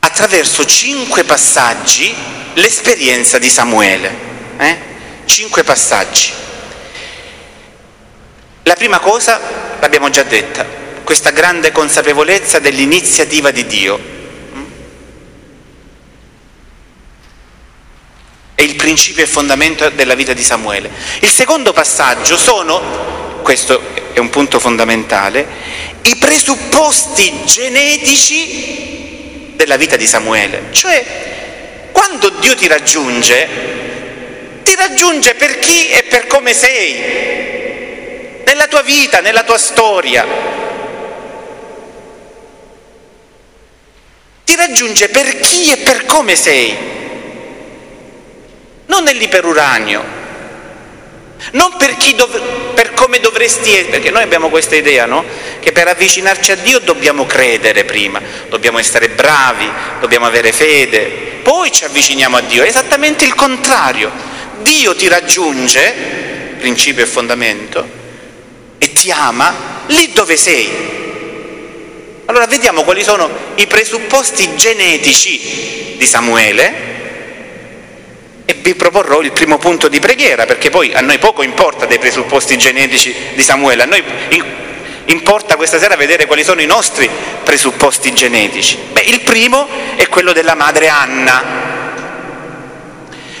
[0.00, 2.12] attraverso cinque passaggi
[2.54, 4.12] l'esperienza di Samuele,
[4.58, 4.78] eh?
[5.24, 6.32] cinque passaggi.
[8.64, 9.40] La prima cosa
[9.78, 10.77] l'abbiamo già detta,
[11.08, 13.98] questa grande consapevolezza dell'iniziativa di Dio.
[18.54, 20.90] È il principio e fondamento della vita di Samuele.
[21.20, 23.80] Il secondo passaggio sono, questo
[24.12, 25.46] è un punto fondamentale,
[26.02, 30.64] i presupposti genetici della vita di Samuele.
[30.72, 33.48] Cioè, quando Dio ti raggiunge,
[34.62, 40.47] ti raggiunge per chi e per come sei, nella tua vita, nella tua storia.
[44.48, 46.74] Ti raggiunge per chi e per come sei,
[48.86, 50.02] non nell'iperuranio,
[51.52, 55.22] non per, dov- per come dovresti essere, perché noi abbiamo questa idea, no?
[55.60, 61.70] Che per avvicinarci a Dio dobbiamo credere prima, dobbiamo essere bravi, dobbiamo avere fede, poi
[61.70, 64.10] ci avviciniamo a Dio, è esattamente il contrario.
[64.62, 65.92] Dio ti raggiunge,
[66.58, 67.86] principio e fondamento,
[68.78, 71.07] e ti ama lì dove sei,
[72.28, 76.86] allora vediamo quali sono i presupposti genetici di Samuele
[78.44, 81.98] e vi proporrò il primo punto di preghiera, perché poi a noi poco importa dei
[81.98, 84.04] presupposti genetici di Samuele, a noi
[85.06, 87.08] importa questa sera vedere quali sono i nostri
[87.44, 88.76] presupposti genetici.
[88.92, 91.42] Beh, il primo è quello della madre Anna.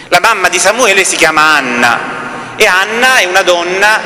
[0.08, 4.00] La mamma di Samuele si chiama Anna e Anna è una donna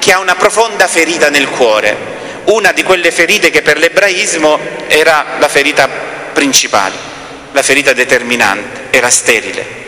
[0.00, 2.16] che ha una profonda ferita nel cuore
[2.48, 5.88] una di quelle ferite che per l'ebraismo era la ferita
[6.32, 6.94] principale,
[7.52, 9.87] la ferita determinante, era sterile.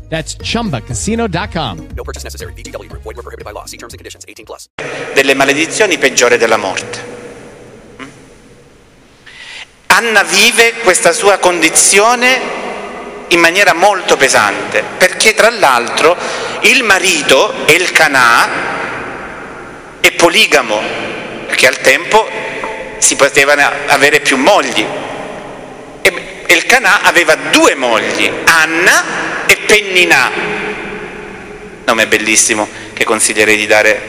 [0.11, 1.87] That's chumbacasino.com.
[1.95, 2.51] No purchase necessary.
[2.53, 3.03] Group.
[3.03, 3.65] Void were prohibited by law.
[3.65, 4.25] See terms and conditions.
[4.27, 4.67] 18 plus.
[5.13, 7.03] delle maledizioni peggiore della morte.
[8.01, 8.07] Mm?
[9.87, 12.59] Anna vive questa sua condizione
[13.27, 16.17] in maniera molto pesante, perché tra l'altro
[16.61, 18.49] il marito, Elkanà,
[20.01, 20.81] è poligamo,
[21.47, 22.27] perché al tempo
[22.97, 24.85] si potevano avere più mogli.
[26.51, 30.29] E Elkanà aveva due mogli, Anna e Penninà,
[31.85, 34.01] nome bellissimo che consiglierei di dare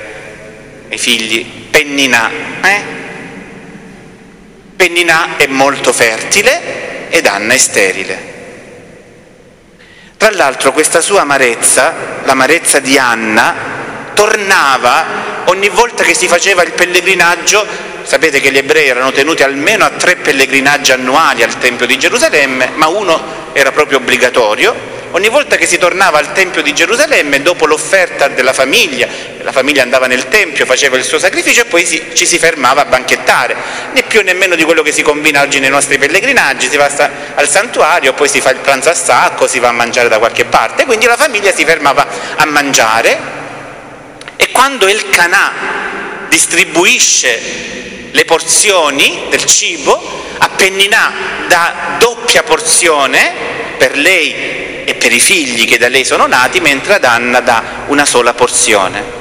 [0.90, 2.31] ai figli, Penninà.
[2.64, 2.83] Eh?
[4.74, 8.18] Penninà è molto fertile ed Anna è sterile.
[10.16, 11.94] Tra l'altro questa sua amarezza,
[12.25, 13.54] l'amarezza di Anna,
[14.14, 17.64] tornava ogni volta che si faceva il pellegrinaggio,
[18.05, 22.71] sapete che gli ebrei erano tenuti almeno a tre pellegrinaggi annuali al Tempio di Gerusalemme,
[22.75, 27.67] ma uno era proprio obbligatorio, Ogni volta che si tornava al Tempio di Gerusalemme, dopo
[27.67, 29.07] l'offerta della famiglia,
[29.42, 32.81] la famiglia andava nel Tempio, faceva il suo sacrificio e poi si, ci si fermava
[32.81, 33.55] a banchettare,
[33.92, 36.90] né più né meno di quello che si combina oggi nei nostri pellegrinaggi, si va
[37.35, 40.46] al santuario, poi si fa il pranzo a sacco, si va a mangiare da qualche
[40.46, 43.40] parte, quindi la famiglia si fermava a mangiare.
[44.37, 45.81] E quando il canà
[46.33, 50.00] distribuisce le porzioni del cibo,
[50.38, 51.12] a Penninà
[51.46, 53.33] dà doppia porzione
[53.76, 57.85] per lei e per i figli che da lei sono nati, mentre ad Anna dà
[57.88, 59.20] una sola porzione.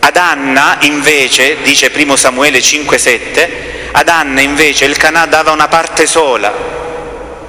[0.00, 3.48] Ad Anna invece, dice 1 Samuele 5,7,
[3.92, 6.76] ad Anna invece il Canà dava una parte sola.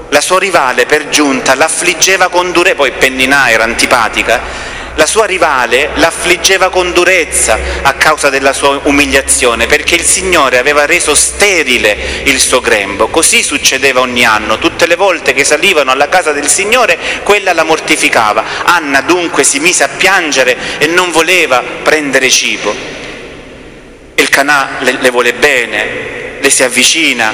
[0.07, 5.89] La sua rivale per giunta l'affliggeva con durezza, poi Penninà era antipatica, la sua rivale
[5.95, 12.39] l'affliggeva con durezza a causa della sua umiliazione, perché il Signore aveva reso sterile il
[12.39, 13.07] suo grembo.
[13.07, 14.57] Così succedeva ogni anno.
[14.59, 18.43] Tutte le volte che salivano alla casa del Signore, quella la mortificava.
[18.63, 22.75] Anna dunque si mise a piangere e non voleva prendere cibo.
[24.15, 27.33] Il Canà le, le vuole bene, le si avvicina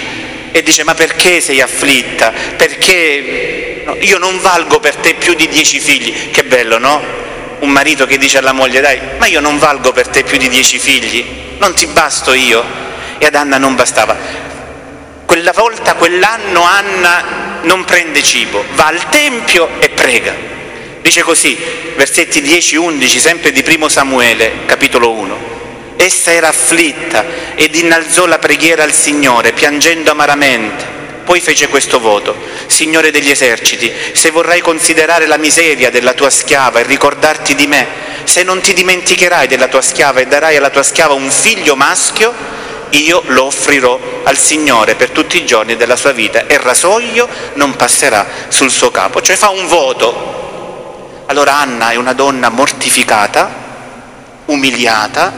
[0.51, 2.31] e dice ma perché sei afflitta?
[2.55, 6.31] Perché io non valgo per te più di dieci figli.
[6.31, 7.24] Che bello, no?
[7.65, 10.47] Un marito che dice alla moglie dai, ma io non valgo per te più di
[10.47, 11.25] dieci figli,
[11.57, 12.63] non ti basto io.
[13.17, 14.15] E ad Anna non bastava.
[15.25, 20.33] Quella volta, quell'anno Anna non prende cibo, va al Tempio e prega.
[21.01, 21.57] Dice così,
[21.95, 25.53] versetti 10-11, sempre di primo Samuele, capitolo 1.
[25.97, 30.94] Essa era afflitta ed innalzò la preghiera al Signore, piangendo amaramente.
[31.25, 32.35] Poi fece questo voto,
[32.67, 37.87] Signore degli eserciti, se vorrai considerare la miseria della tua schiava e ricordarti di me,
[38.25, 42.31] se non ti dimenticherai della tua schiava e darai alla tua schiava un figlio maschio,
[42.91, 47.75] io lo offrirò al Signore per tutti i giorni della sua vita e rasoio non
[47.75, 49.19] passerà sul suo capo.
[49.19, 51.23] Cioè fa un voto.
[51.25, 53.51] Allora Anna è una donna mortificata,
[54.45, 55.37] umiliata,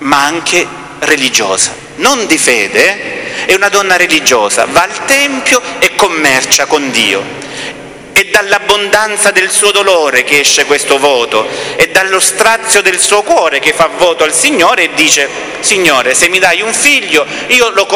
[0.00, 0.66] ma anche
[0.98, 3.15] religiosa, non di fede,
[3.46, 7.44] è una donna religiosa, va al Tempio e commercia con Dio.
[8.12, 13.60] È dall'abbondanza del suo dolore che esce questo voto, è dallo strazio del suo cuore
[13.60, 15.28] che fa voto al Signore e dice,
[15.60, 17.86] Signore, se mi dai un figlio, io lo...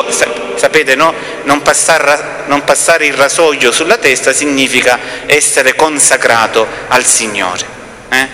[0.57, 1.15] Sapete, no?
[1.45, 7.65] Non passare, non passare il rasoio sulla testa significa essere consacrato al Signore.
[8.11, 8.29] Eh?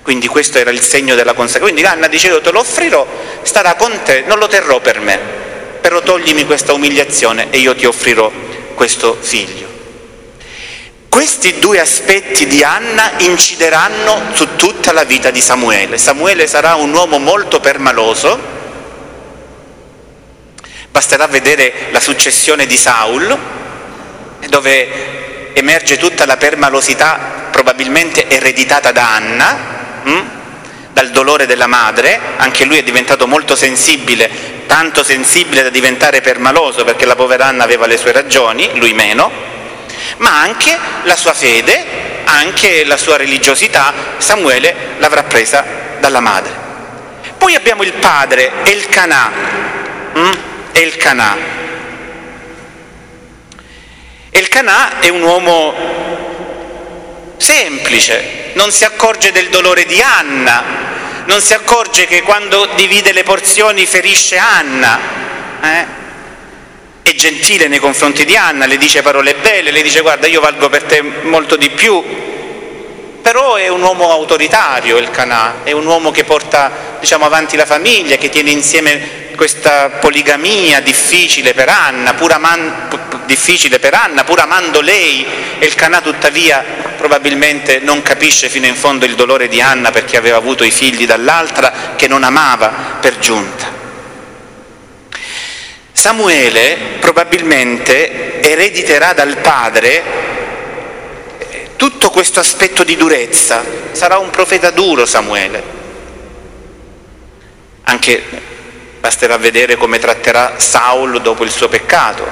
[0.00, 1.72] Quindi questo era il segno della consacrazione.
[1.72, 3.04] Quindi Anna dice io te lo offrirò,
[3.42, 5.52] starà con te, non lo terrò per me
[5.84, 8.32] però toglimi questa umiliazione e io ti offrirò
[8.72, 9.68] questo figlio.
[11.10, 15.98] Questi due aspetti di Anna incideranno su tutta la vita di Samuele.
[15.98, 18.40] Samuele sarà un uomo molto permaloso,
[20.90, 23.38] basterà vedere la successione di Saul,
[24.48, 29.58] dove emerge tutta la permalosità probabilmente ereditata da Anna,
[30.02, 30.33] hm?
[30.94, 36.84] Dal dolore della madre, anche lui è diventato molto sensibile tanto sensibile da diventare permaloso
[36.84, 39.30] perché la povera Anna aveva le sue ragioni, lui meno,
[40.18, 41.84] ma anche la sua fede,
[42.24, 45.64] anche la sua religiosità, Samuele l'avrà presa
[46.00, 46.62] dalla madre.
[47.38, 49.30] Poi abbiamo il padre, Elkanà,
[50.18, 50.30] mm?
[50.72, 51.36] Elkanà.
[54.30, 55.74] Elkanà è un uomo
[57.36, 60.62] semplice, non si accorge del dolore di Anna,
[61.26, 64.98] non si accorge che quando divide le porzioni ferisce Anna.
[65.62, 66.02] Eh?
[67.02, 70.68] È gentile nei confronti di Anna, le dice parole belle, le dice guarda io valgo
[70.68, 72.02] per te molto di più,
[73.20, 77.66] però è un uomo autoritario il Canà, è un uomo che porta diciamo, avanti la
[77.66, 84.40] famiglia, che tiene insieme questa poligamia difficile per Anna, pur, aman- difficile per Anna, pur
[84.40, 85.26] amando lei,
[85.58, 86.64] e il Canà tuttavia
[86.96, 91.06] probabilmente non capisce fino in fondo il dolore di Anna perché aveva avuto i figli
[91.06, 93.72] dall'altra che non amava per giunta.
[95.92, 100.02] Samuele probabilmente erediterà dal padre
[101.38, 105.62] eh, tutto questo aspetto di durezza, sarà un profeta duro Samuele.
[107.84, 108.52] Anche
[109.04, 112.26] basterà vedere come tratterà Saul dopo il suo peccato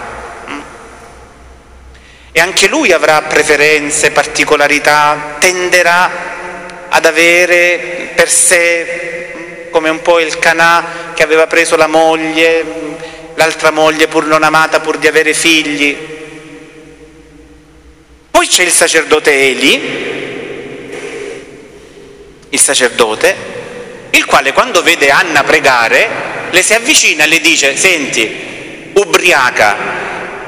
[2.33, 6.11] e anche lui avrà preferenze, particolarità, tenderà
[6.89, 12.65] ad avere per sé, come un po' il Canà che aveva preso la moglie,
[13.35, 15.95] l'altra moglie pur non amata pur di avere figli.
[18.31, 19.75] Poi c'è il sacerdote Eli,
[22.49, 23.37] il sacerdote,
[24.09, 29.77] il quale quando vede Anna pregare le si avvicina e le dice, senti, ubriaca,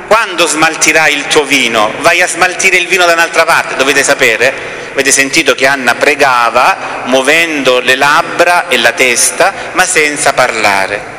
[0.06, 1.92] quando smaltirai il tuo vino?
[2.00, 4.72] Vai a smaltire il vino da un'altra parte, dovete sapere.
[4.92, 11.12] Avete sentito che Anna pregava muovendo le labbra e la testa, ma senza parlare.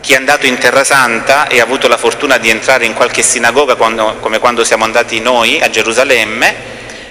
[0.00, 3.22] Chi è andato in Terra Santa e ha avuto la fortuna di entrare in qualche
[3.22, 6.54] sinagoga, quando, come quando siamo andati noi a Gerusalemme,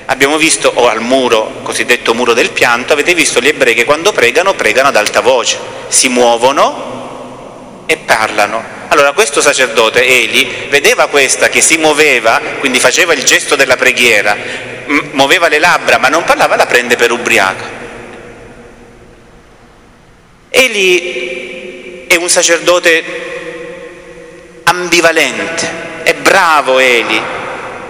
[0.05, 4.11] abbiamo visto, o al muro, cosiddetto muro del pianto, avete visto gli ebrei che quando
[4.11, 5.57] pregano, pregano ad alta voce,
[5.87, 7.02] si muovono
[7.85, 8.63] e parlano.
[8.87, 14.37] Allora questo sacerdote, Eli, vedeva questa che si muoveva, quindi faceva il gesto della preghiera,
[15.11, 17.81] muoveva le labbra ma non parlava, la prende per ubriaca.
[20.49, 23.03] Eli è un sacerdote
[24.65, 25.69] ambivalente,
[26.03, 27.19] è bravo Eli,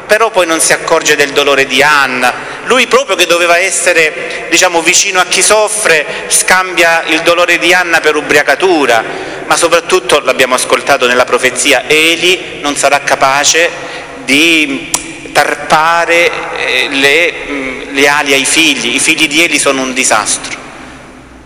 [0.07, 2.51] però poi non si accorge del dolore di Anna.
[2.65, 7.99] Lui proprio che doveva essere, diciamo, vicino a chi soffre, scambia il dolore di Anna
[7.99, 9.03] per ubriacatura,
[9.45, 13.69] ma soprattutto, l'abbiamo ascoltato nella profezia, Eli non sarà capace
[14.25, 14.89] di
[15.31, 17.33] tarpare eh, le,
[17.91, 20.61] le ali ai figli, i figli di Eli sono un disastro.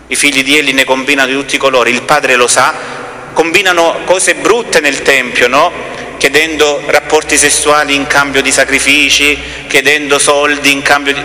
[0.06, 2.74] I figli di Eli ne combinano di tutti i colori, il padre lo sa,
[3.32, 5.72] combinano cose brutte nel Tempio, no?
[6.18, 11.22] chiedendo rapporti sessuali in cambio di sacrifici, chiedendo soldi in cambio di...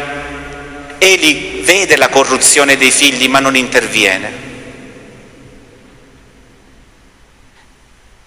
[0.99, 4.51] Eli vede la corruzione dei figli ma non interviene.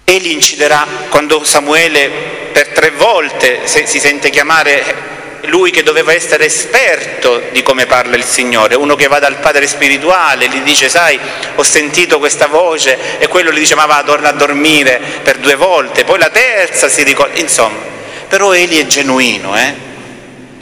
[0.08, 2.08] Eli inciderà quando Samuele
[2.52, 4.84] per tre volte si sente chiamare
[5.46, 9.66] lui che doveva essere esperto di come parla il Signore, uno che va dal padre
[9.66, 11.18] spirituale, gli dice sai
[11.56, 15.56] ho sentito questa voce e quello gli dice ma va torna a dormire per due
[15.56, 17.80] volte, poi la terza si ricorda, insomma,
[18.28, 19.74] però Eli è genuino, eh?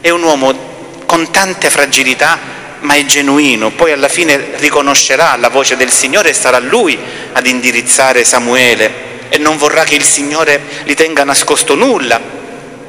[0.00, 2.38] è un uomo con tante fragilità
[2.80, 6.98] ma è genuino, poi alla fine riconoscerà la voce del Signore e sarà lui
[7.32, 12.42] ad indirizzare Samuele e non vorrà che il Signore gli tenga nascosto nulla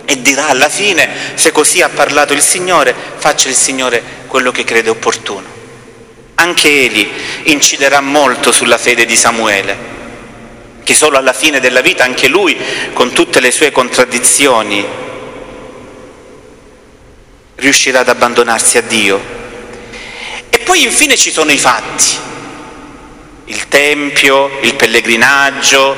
[0.06, 4.64] e dirà alla fine, se così ha parlato il Signore, faccia il Signore quello che
[4.64, 5.54] crede opportuno.
[6.36, 7.10] Anche Eli
[7.44, 9.78] inciderà molto sulla fede di Samuele,
[10.84, 12.58] che solo alla fine della vita, anche lui,
[12.94, 14.86] con tutte le sue contraddizioni,
[17.56, 19.20] riuscirà ad abbandonarsi a Dio.
[20.50, 22.06] E poi infine ci sono i fatti,
[23.46, 25.96] il Tempio, il pellegrinaggio,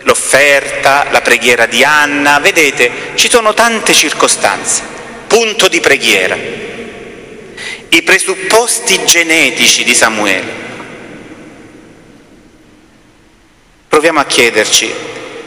[0.00, 4.82] l'offerta, la preghiera di Anna, vedete, ci sono tante circostanze,
[5.26, 6.36] punto di preghiera,
[7.88, 10.68] i presupposti genetici di Samuele.
[13.88, 14.90] Proviamo a chiederci,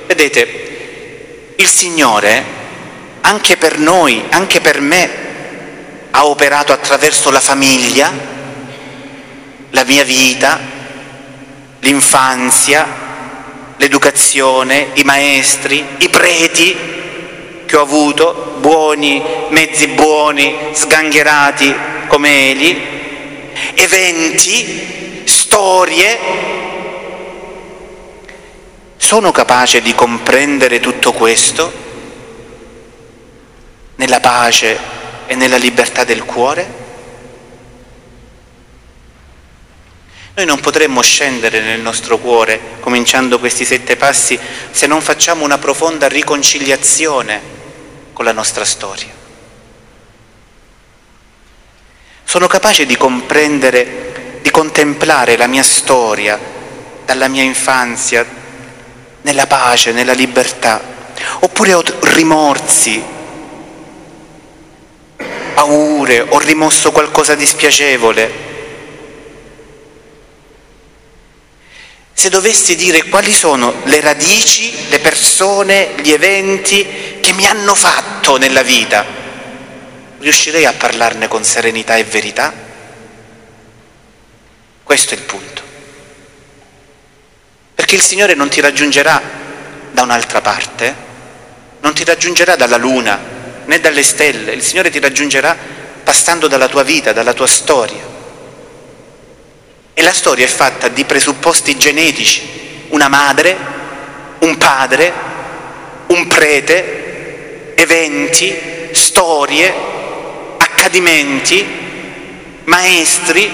[0.05, 2.61] vedete, il Signore
[3.21, 5.09] anche per noi, anche per me,
[6.11, 8.11] ha operato attraverso la famiglia,
[9.73, 10.59] la mia vita,
[11.79, 12.87] l'infanzia,
[13.77, 16.77] l'educazione, i maestri, i preti
[17.65, 21.73] che ho avuto, buoni, mezzi buoni, sgangherati
[22.07, 22.81] come Eli,
[23.73, 26.19] eventi, storie.
[28.95, 31.71] Sono capace di comprendere tutto questo
[33.95, 34.77] nella pace
[35.25, 36.82] e nella libertà del cuore?
[40.35, 44.39] Noi non potremmo scendere nel nostro cuore, cominciando questi sette passi,
[44.71, 47.39] se non facciamo una profonda riconciliazione
[48.13, 49.11] con la nostra storia.
[52.23, 56.39] Sono capace di comprendere, di contemplare la mia storia
[57.05, 58.25] dalla mia infanzia
[59.21, 60.81] nella pace, nella libertà,
[61.41, 63.03] oppure ho rimorsi,
[65.53, 68.52] paure, ho rimosso qualcosa di spiacevole
[72.13, 78.37] se dovessi dire quali sono le radici, le persone, gli eventi che mi hanno fatto
[78.37, 79.03] nella vita,
[80.19, 82.53] riuscirei a parlarne con serenità e verità?
[84.83, 85.61] Questo è il punto.
[87.73, 89.21] Perché il Signore non ti raggiungerà
[89.91, 90.95] da un'altra parte,
[91.81, 93.19] non ti raggiungerà dalla luna
[93.65, 95.57] né dalle stelle, il Signore ti raggiungerà
[96.03, 98.12] passando dalla tua vita, dalla tua storia.
[99.95, 102.41] E la storia è fatta di presupposti genetici,
[102.89, 103.55] una madre,
[104.39, 105.13] un padre,
[106.07, 108.55] un prete, eventi,
[108.91, 109.73] storie,
[110.57, 111.65] accadimenti,
[112.63, 113.51] maestri.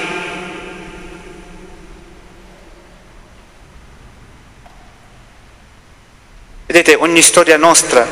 [6.65, 8.07] Vedete, ogni storia nostra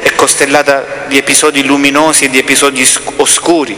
[0.00, 3.76] è costellata di episodi luminosi e di episodi oscuri.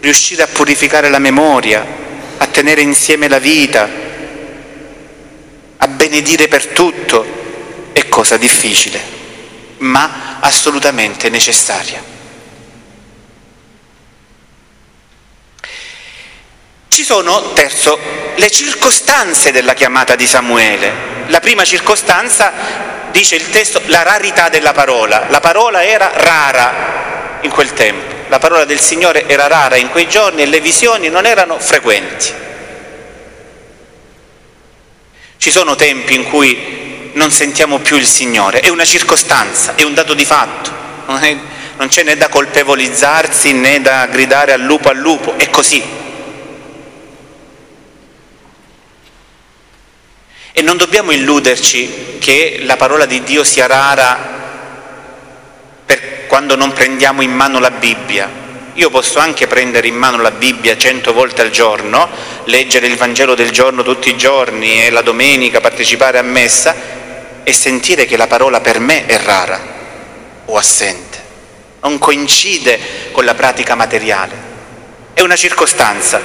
[0.00, 2.01] Riuscire a purificare la memoria,
[2.38, 3.88] a tenere insieme la vita,
[5.76, 9.00] a benedire per tutto, è cosa difficile,
[9.78, 12.10] ma assolutamente necessaria.
[16.88, 17.98] Ci sono, terzo,
[18.36, 21.24] le circostanze della chiamata di Samuele.
[21.28, 22.52] La prima circostanza,
[23.10, 25.26] dice il testo, la rarità della parola.
[25.30, 30.08] La parola era rara in quel tempo, la parola del Signore era rara in quei
[30.08, 32.32] giorni e le visioni non erano frequenti.
[35.36, 39.92] Ci sono tempi in cui non sentiamo più il Signore, è una circostanza, è un
[39.92, 40.70] dato di fatto,
[41.08, 45.84] non, c'è né da colpevolizzarsi né da gridare al lupo al lupo, è così.
[50.52, 54.41] E non dobbiamo illuderci che la parola di Dio sia rara
[55.84, 58.40] per quando non prendiamo in mano la Bibbia.
[58.74, 62.08] Io posso anche prendere in mano la Bibbia cento volte al giorno,
[62.44, 66.74] leggere il Vangelo del giorno tutti i giorni e la domenica partecipare a messa
[67.44, 69.60] e sentire che la parola per me è rara
[70.46, 71.20] o assente,
[71.82, 74.50] non coincide con la pratica materiale.
[75.12, 76.20] È una circostanza.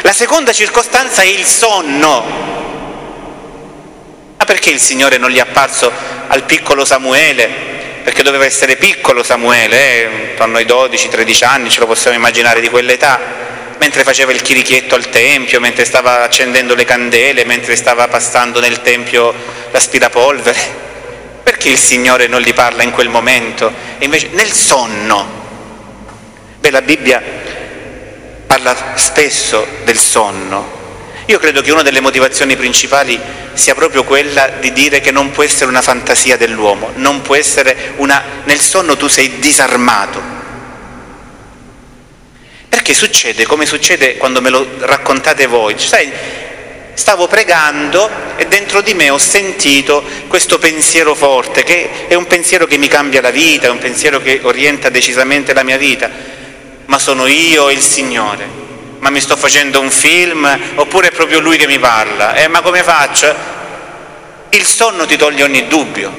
[0.00, 2.24] La seconda circostanza è il sonno.
[4.38, 5.92] Ma perché il Signore non gli è apparso
[6.28, 7.72] al piccolo Samuele?
[8.04, 10.28] Perché doveva essere piccolo Samuele, eh?
[10.32, 13.18] intorno ai 12-13 anni, ce lo possiamo immaginare di quell'età,
[13.78, 18.82] mentre faceva il chirichietto al Tempio, mentre stava accendendo le candele, mentre stava passando nel
[18.82, 19.32] Tempio
[19.70, 20.82] l'aspirapolvere.
[21.42, 23.72] Perché il Signore non gli parla in quel momento?
[23.98, 25.42] E invece nel sonno.
[26.60, 27.22] Beh, la Bibbia
[28.46, 30.73] parla spesso del sonno,
[31.26, 33.18] io credo che una delle motivazioni principali
[33.54, 37.94] sia proprio quella di dire che non può essere una fantasia dell'uomo, non può essere
[37.96, 38.22] una...
[38.44, 40.20] nel sonno tu sei disarmato.
[42.68, 46.12] Perché succede come succede quando me lo raccontate voi, sai,
[46.92, 52.66] stavo pregando e dentro di me ho sentito questo pensiero forte, che è un pensiero
[52.66, 56.10] che mi cambia la vita, è un pensiero che orienta decisamente la mia vita,
[56.84, 58.64] ma sono io e il Signore
[59.04, 62.36] ma mi sto facendo un film, oppure è proprio lui che mi parla.
[62.36, 63.34] Eh, ma come faccio?
[64.48, 66.10] Il sonno ti toglie ogni dubbio.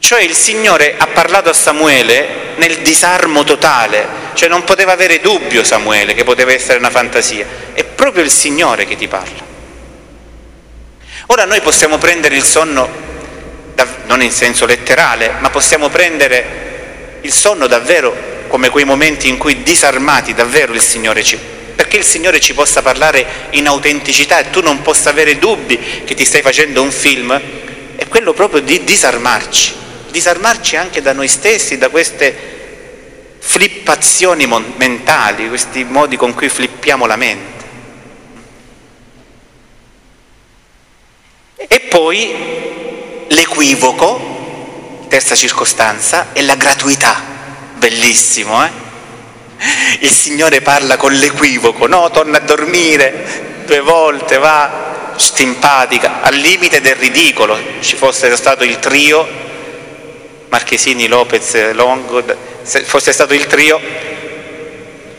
[0.00, 5.62] Cioè il Signore ha parlato a Samuele nel disarmo totale, cioè non poteva avere dubbio
[5.62, 9.44] Samuele che poteva essere una fantasia, è proprio il Signore che ti parla.
[11.26, 12.90] Ora noi possiamo prendere il sonno,
[14.06, 19.62] non in senso letterale, ma possiamo prendere il sonno davvero come quei momenti in cui
[19.62, 21.38] disarmati davvero il Signore ci
[21.74, 26.14] perché il Signore ci possa parlare in autenticità e tu non possa avere dubbi che
[26.14, 27.40] ti stai facendo un film,
[27.96, 29.72] è quello proprio di disarmarci,
[30.10, 34.46] disarmarci anche da noi stessi, da queste flippazioni
[34.76, 37.64] mentali, questi modi con cui flippiamo la mente.
[41.56, 47.31] E poi l'equivoco, terza circostanza, è la gratuità
[47.82, 48.70] bellissimo, eh?
[50.00, 56.80] Il Signore parla con l'equivoco, no, torna a dormire due volte, va, simpatica, al limite
[56.80, 57.58] del ridicolo.
[57.80, 59.26] Ci fosse stato il trio,
[60.48, 62.24] Marchesini, Lopez, Longo,
[62.62, 63.80] se fosse stato il trio,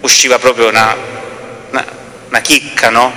[0.01, 0.95] usciva proprio una,
[1.69, 1.85] una,
[2.29, 3.11] una chicca, no?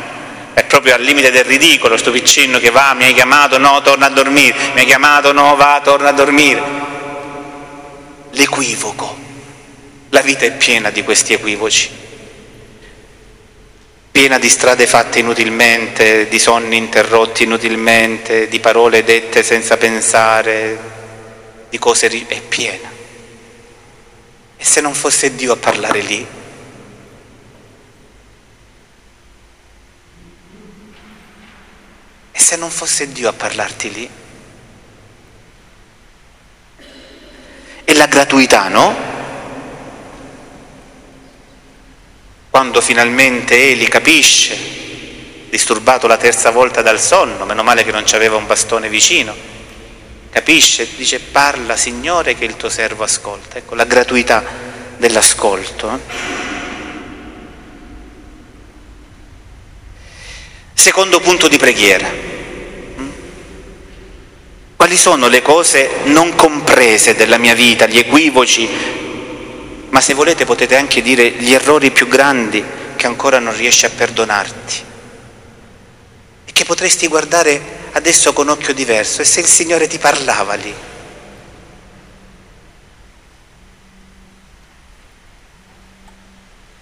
[0.55, 4.07] È proprio al limite del ridicolo, sto piccino che va, mi hai chiamato, no, torna
[4.07, 6.63] a dormire, mi hai chiamato, no, va, torna a dormire.
[8.31, 9.26] L'equivoco.
[10.11, 11.91] La vita è piena di questi equivoci,
[14.11, 20.79] piena di strade fatte inutilmente, di sonni interrotti inutilmente, di parole dette senza pensare,
[21.69, 22.09] di cose...
[22.09, 22.91] Ri- è piena.
[24.57, 26.27] E se non fosse Dio a parlare lì?
[32.33, 34.11] E se non fosse Dio a parlarti lì?
[37.85, 39.16] E la gratuità, no?
[42.57, 44.57] Quando finalmente Eli capisce,
[45.51, 49.37] disturbato la terza volta dal sonno, meno male che non c'aveva un bastone vicino,
[50.31, 53.59] capisce, dice parla Signore che il tuo servo ascolta.
[53.59, 54.43] Ecco la gratuità
[54.97, 55.91] dell'ascolto.
[55.93, 55.99] Eh.
[60.73, 62.09] Secondo punto di preghiera.
[62.09, 63.09] Mm?
[64.77, 69.06] Quali sono le cose non comprese della mia vita, gli equivoci,
[69.97, 72.63] ma se volete potete anche dire gli errori più grandi
[72.97, 74.85] che ancora non riesci a perdonarti
[76.45, 80.75] e che potresti guardare adesso con occhio diverso e se il Signore ti parlava lì.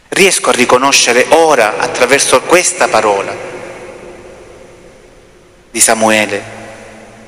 [0.09, 3.33] Riesco a riconoscere ora attraverso questa parola
[5.71, 6.43] di Samuele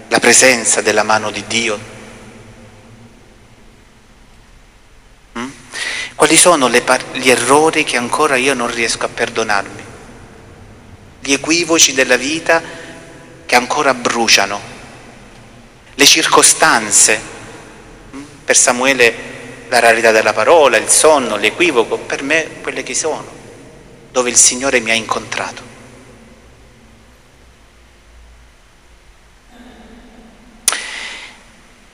[0.08, 1.94] la presenza della mano di Dio?
[5.38, 5.48] Mm?
[6.16, 9.84] Quali sono gli errori che ancora io non riesco a perdonarmi?
[11.20, 12.62] Gli equivoci della vita
[13.44, 14.58] che ancora bruciano?
[15.94, 17.20] Le circostanze?
[18.16, 18.22] Mm?
[18.46, 19.14] Per Samuele
[19.68, 23.26] la rarità della parola, il sonno, l'equivoco, per me quelle che sono,
[24.10, 25.75] dove il Signore mi ha incontrato.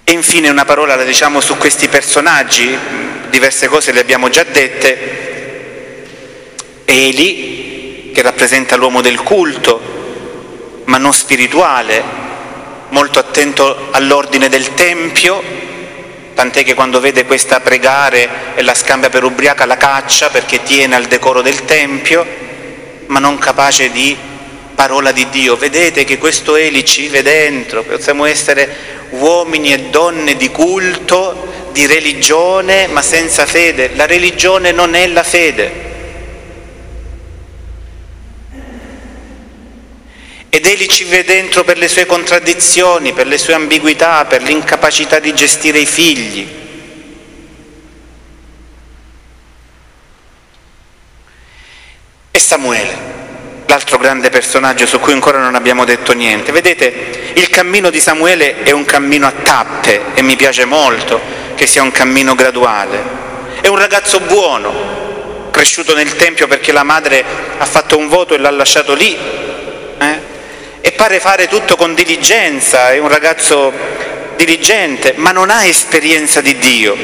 [0.04, 2.76] E infine una parola la diciamo su questi personaggi,
[3.30, 5.20] diverse cose le abbiamo già dette.
[6.84, 12.02] Eli, che rappresenta l'uomo del culto, ma non spirituale,
[12.88, 15.40] molto attento all'ordine del Tempio,
[16.34, 20.96] tant'è che quando vede questa pregare e la scambia per ubriaca la caccia perché tiene
[20.96, 22.26] al decoro del Tempio,
[23.06, 24.16] ma non capace di
[24.74, 25.56] parola di Dio.
[25.56, 31.86] Vedete che questo Eli ci vive dentro, possiamo essere uomini e donne di culto, di
[31.86, 33.94] religione, ma senza fede.
[33.94, 35.90] La religione non è la fede.
[40.54, 45.18] Ed Egli ci vede dentro per le sue contraddizioni, per le sue ambiguità, per l'incapacità
[45.18, 46.46] di gestire i figli.
[52.30, 53.11] E Samuele,
[53.72, 56.52] l'altro grande personaggio su cui ancora non abbiamo detto niente.
[56.52, 61.18] Vedete, il cammino di Samuele è un cammino a tappe e mi piace molto
[61.54, 63.02] che sia un cammino graduale.
[63.62, 67.24] È un ragazzo buono, cresciuto nel Tempio perché la madre
[67.56, 69.16] ha fatto un voto e l'ha lasciato lì.
[69.16, 70.20] Eh?
[70.82, 73.72] E pare fare tutto con diligenza, è un ragazzo
[74.36, 76.94] diligente, ma non ha esperienza di Dio.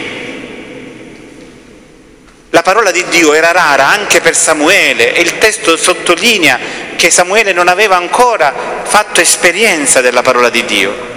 [2.51, 6.59] La parola di Dio era rara anche per Samuele e il testo sottolinea
[6.97, 11.17] che Samuele non aveva ancora fatto esperienza della parola di Dio.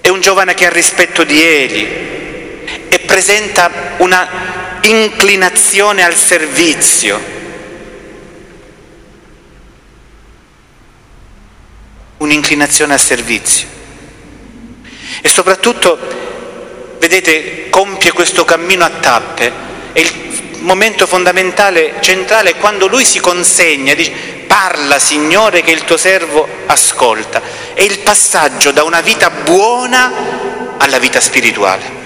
[0.00, 1.82] È un giovane che ha rispetto di Eli
[2.88, 7.32] e presenta una inclinazione al servizio.
[12.18, 13.66] Un'inclinazione al servizio.
[15.22, 15.98] E soprattutto,
[17.08, 19.52] vedete, compie questo cammino a tappe
[19.92, 24.12] e il momento fondamentale, centrale, è quando lui si consegna, dice
[24.46, 27.42] parla Signore che il tuo servo ascolta.
[27.74, 30.12] È il passaggio da una vita buona
[30.78, 32.02] alla vita spirituale.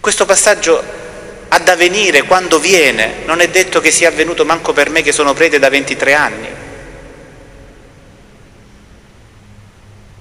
[0.00, 0.82] Questo passaggio
[1.48, 5.12] ha da venire quando viene, non è detto che sia avvenuto manco per me che
[5.12, 6.61] sono prete da 23 anni.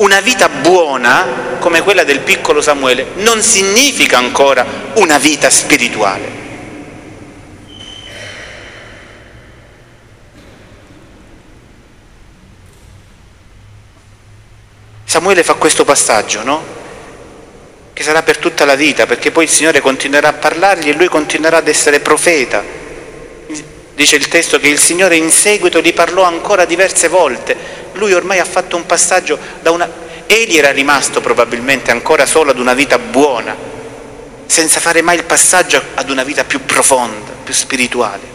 [0.02, 6.40] Una vita buona, come quella del piccolo Samuele, non significa ancora una vita spirituale.
[15.04, 16.64] Samuele fa questo passaggio, no?
[17.94, 21.10] Che sarà per tutta la vita, perché poi il Signore continuerà a parlargli e lui
[21.10, 22.81] continuerà ad essere profeta.
[23.96, 27.56] Dice il testo che il Signore in seguito gli parlò ancora diverse volte.
[27.94, 29.90] Lui ormai ha fatto un passaggio da una...
[30.26, 33.56] Egli era rimasto probabilmente ancora solo ad una vita buona,
[34.46, 38.30] senza fare mai il passaggio ad una vita più profonda, più spirituale.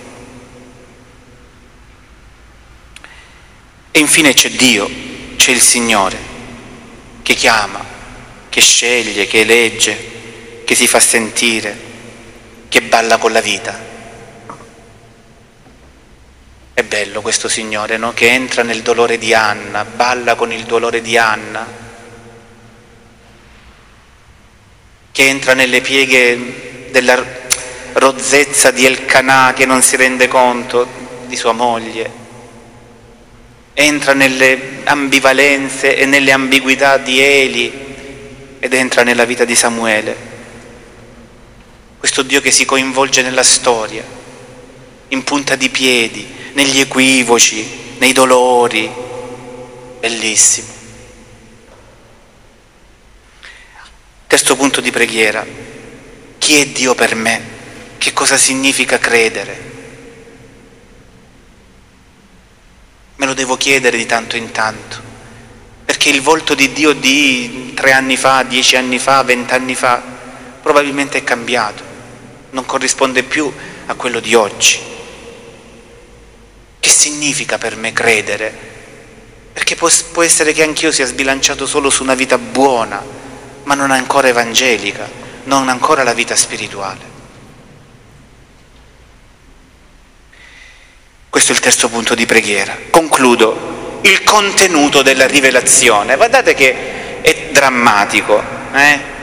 [3.91, 4.91] E infine c'è Dio,
[5.37, 6.19] c'è il Signore
[7.23, 7.83] che chiama,
[8.51, 11.77] che sceglie, che elegge, che si fa sentire,
[12.69, 13.96] che balla con la vita.
[16.77, 18.13] È bello questo Signore, no?
[18.13, 21.67] Che entra nel dolore di Anna, balla con il dolore di Anna,
[25.11, 27.25] che entra nelle pieghe della
[27.95, 30.87] rozzezza di Elkanà che non si rende conto
[31.25, 32.11] di sua moglie,
[33.73, 37.73] entra nelle ambivalenze e nelle ambiguità di Eli
[38.59, 40.17] ed entra nella vita di Samuele.
[41.97, 44.05] Questo Dio che si coinvolge nella storia,
[45.09, 48.91] in punta di piedi, negli equivoci, nei dolori,
[50.01, 50.73] bellissimo.
[54.27, 55.47] Terzo punto di preghiera,
[56.39, 57.55] chi è Dio per me?
[57.99, 59.65] Che cosa significa credere?
[63.17, 65.03] Me lo devo chiedere di tanto in tanto,
[65.85, 70.03] perché il volto di Dio di tre anni fa, dieci anni fa, vent'anni fa,
[70.63, 71.83] probabilmente è cambiato,
[72.53, 73.53] non corrisponde più
[73.85, 74.95] a quello di oggi.
[76.87, 78.57] Che significa per me credere?
[79.53, 83.05] Perché può, può essere che anch'io sia sbilanciato solo su una vita buona,
[83.65, 85.11] ma non ancora evangelica,
[85.47, 87.01] non ancora la vita spirituale.
[91.29, 92.79] Questo è il terzo punto di preghiera.
[92.89, 93.99] Concludo.
[94.03, 96.15] il contenuto della rivelazione.
[96.15, 98.41] Guardate che è drammatico.
[98.73, 99.16] Eh?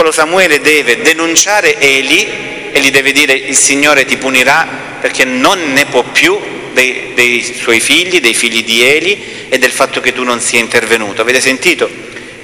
[0.00, 2.26] Piccolo Samuele deve denunciare Eli
[2.72, 4.66] e gli deve dire il Signore ti punirà
[4.98, 6.40] perché non ne può più
[6.72, 10.58] dei, dei suoi figli, dei figli di Eli e del fatto che tu non sia
[10.58, 11.20] intervenuto.
[11.20, 11.86] Avete sentito?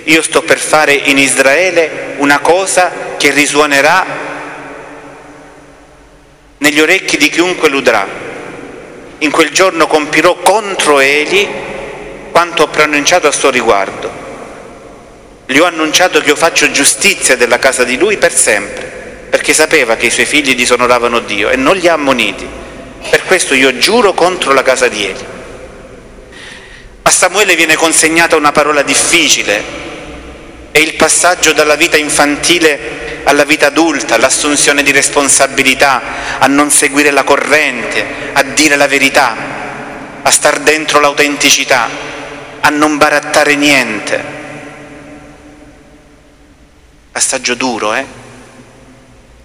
[0.05, 4.05] Io sto per fare in Israele una cosa che risuonerà
[6.59, 8.07] negli orecchi di chiunque l'udrà.
[9.21, 11.49] In quel giorno compirò contro Eli
[12.31, 14.16] quanto ho pronunciato a suo riguardo.
[15.47, 18.85] Gli ho annunciato che io faccio giustizia della casa di lui per sempre,
[19.31, 22.47] perché sapeva che i suoi figli disonoravano Dio e non li ha ammoniti.
[23.09, 25.25] Per questo io giuro contro la casa di Eli.
[27.03, 29.63] A Samuele viene consegnata una parola difficile,
[30.73, 37.11] è il passaggio dalla vita infantile alla vita adulta, all'assunzione di responsabilità, a non seguire
[37.11, 39.37] la corrente, a dire la verità,
[40.23, 41.89] a star dentro l'autenticità,
[42.61, 44.36] a non barattare niente.
[47.17, 48.05] Passaggio duro, eh?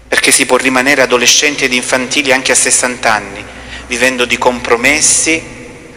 [0.06, 3.42] Perché si può rimanere adolescenti ed infantili anche a 60 anni,
[3.86, 5.42] vivendo di compromessi,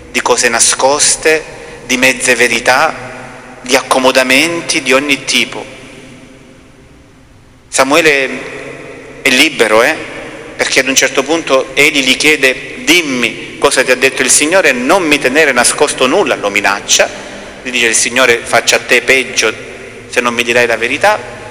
[0.09, 1.43] di cose nascoste,
[1.85, 5.65] di mezze verità, di accomodamenti di ogni tipo.
[7.67, 9.97] Samuele è libero, eh?
[10.55, 14.71] perché ad un certo punto egli gli chiede dimmi cosa ti ha detto il Signore,
[14.71, 17.09] non mi tenere nascosto nulla, lo minaccia,
[17.63, 19.53] gli dice il Signore faccia a te peggio
[20.07, 21.43] se non mi dirai la verità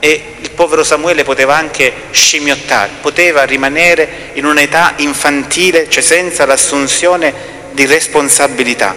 [0.00, 7.32] e il povero Samuele poteva anche scimmiottare, poteva rimanere in un'età infantile, cioè senza l'assunzione
[7.72, 8.96] di responsabilità.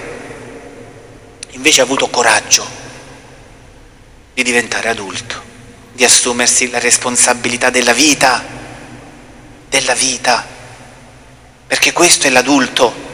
[1.51, 2.65] Invece ha avuto coraggio
[4.33, 5.51] di diventare adulto
[5.93, 8.43] di assumersi la responsabilità della vita,
[9.69, 10.45] della vita,
[11.67, 13.11] perché questo è l'adulto.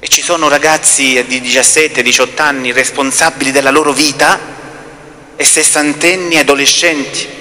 [0.00, 4.40] E ci sono ragazzi di 17-18 anni responsabili della loro vita
[5.36, 7.40] e sessantenni adolescenti.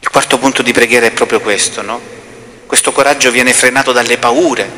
[0.00, 2.00] Il quarto punto di preghiera è proprio questo, no?
[2.66, 4.70] Questo coraggio viene frenato dalle paure,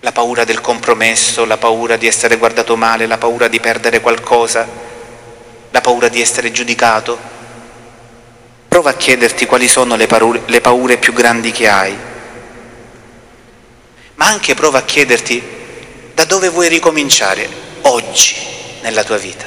[0.00, 4.66] la paura del compromesso, la paura di essere guardato male, la paura di perdere qualcosa,
[5.70, 7.18] la paura di essere giudicato.
[8.68, 11.96] Prova a chiederti quali sono le paure, le paure più grandi che hai,
[14.16, 15.42] ma anche prova a chiederti
[16.14, 17.48] da dove vuoi ricominciare
[17.82, 18.36] oggi
[18.82, 19.46] nella tua vita,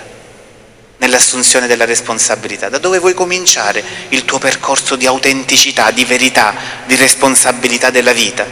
[0.97, 6.53] nell'assunzione della responsabilità, da dove vuoi cominciare il tuo percorso di autenticità, di verità,
[6.85, 8.45] di responsabilità della vita,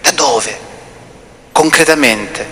[0.00, 0.66] da dove?
[1.56, 2.46] concretamente.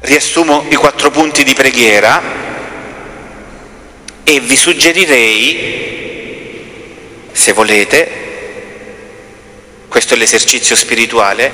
[0.00, 2.20] Riassumo i quattro punti di preghiera
[4.24, 5.92] e vi suggerirei,
[7.30, 8.23] se volete,
[9.94, 11.52] questo è l'esercizio spirituale,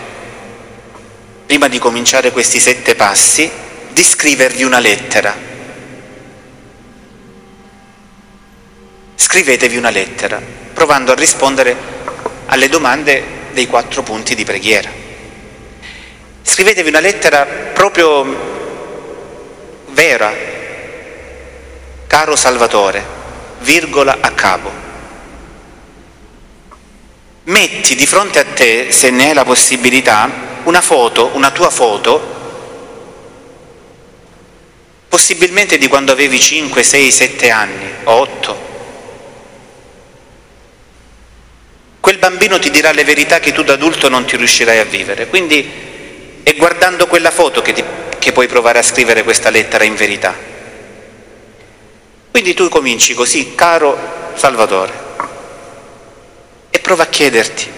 [1.44, 3.50] prima di cominciare questi sette passi,
[3.90, 5.36] di scrivervi una lettera.
[9.14, 10.40] Scrivetevi una lettera,
[10.72, 11.76] provando a rispondere
[12.46, 14.90] alle domande dei quattro punti di preghiera.
[16.40, 18.24] Scrivetevi una lettera proprio
[19.88, 20.32] vera,
[22.06, 23.04] caro Salvatore,
[23.58, 24.89] virgola a capo.
[27.50, 30.30] Metti di fronte a te, se ne è la possibilità,
[30.62, 32.38] una foto, una tua foto,
[35.08, 38.68] possibilmente di quando avevi 5, 6, 7 anni, 8,
[41.98, 45.26] quel bambino ti dirà le verità che tu da adulto non ti riuscirai a vivere.
[45.26, 45.68] Quindi
[46.44, 47.82] è guardando quella foto che, ti,
[48.20, 50.36] che puoi provare a scrivere questa lettera in verità.
[52.30, 53.98] Quindi tu cominci così, caro
[54.36, 55.09] Salvatore,
[56.70, 57.70] e prova a chiederti,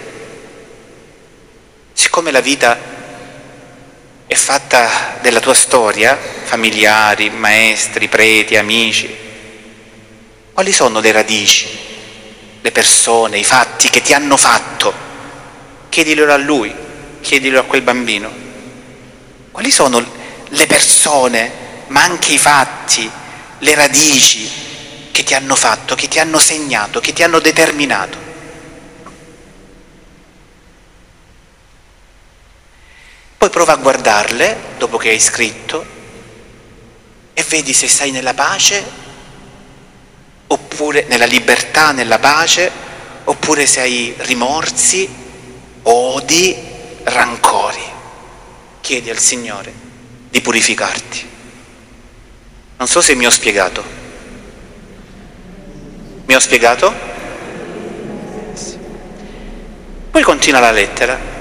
[1.93, 2.77] siccome la vita
[4.25, 9.13] è fatta della tua storia, familiari, maestri, preti, amici,
[10.53, 11.91] quali sono le radici
[12.63, 14.93] le persone, i fatti che ti hanno fatto,
[15.89, 16.73] chiedilo a lui,
[17.19, 18.31] chiedilo a quel bambino.
[19.51, 20.01] Quali sono
[20.47, 21.51] le persone,
[21.87, 23.11] ma anche i fatti,
[23.59, 24.49] le radici
[25.11, 28.22] che ti hanno fatto, che ti hanno segnato, che ti hanno determinato?
[33.43, 35.85] Poi prova a guardarle dopo che hai scritto
[37.33, 38.81] e vedi se sei nella pace
[40.47, 42.71] oppure nella libertà, nella pace,
[43.25, 45.13] oppure se hai rimorsi,
[45.81, 46.55] odi,
[47.03, 47.83] rancori.
[48.79, 49.73] Chiedi al Signore
[50.29, 51.29] di purificarti.
[52.77, 53.83] Non so se mi ho spiegato.
[56.27, 56.93] Mi ho spiegato?
[60.11, 61.32] Poi continua la lettera.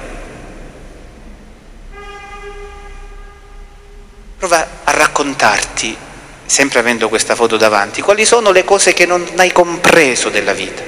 [4.42, 5.96] Prova a raccontarti,
[6.44, 10.82] sempre avendo questa foto davanti, quali sono le cose che non hai compreso della vita,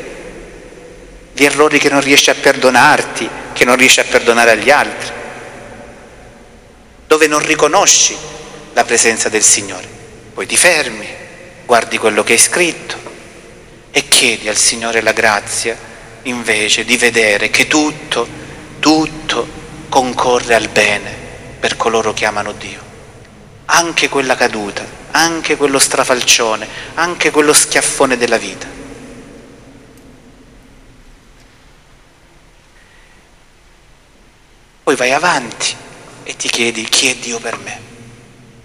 [1.33, 5.13] gli errori che non riesci a perdonarti, che non riesci a perdonare agli altri,
[7.07, 8.17] dove non riconosci
[8.73, 9.87] la presenza del Signore.
[10.35, 11.07] Poi ti fermi,
[11.65, 12.97] guardi quello che hai scritto
[13.93, 15.77] e chiedi al Signore la grazia
[16.23, 18.27] invece di vedere che tutto,
[18.81, 19.47] tutto
[19.89, 21.15] concorre al bene
[21.61, 22.84] per coloro che amano Dio.
[23.67, 28.67] Anche quella caduta, anche quello strafalcione, anche quello schiaffone della vita.
[34.83, 35.75] Poi vai avanti
[36.25, 37.81] e ti chiedi chi è Dio per me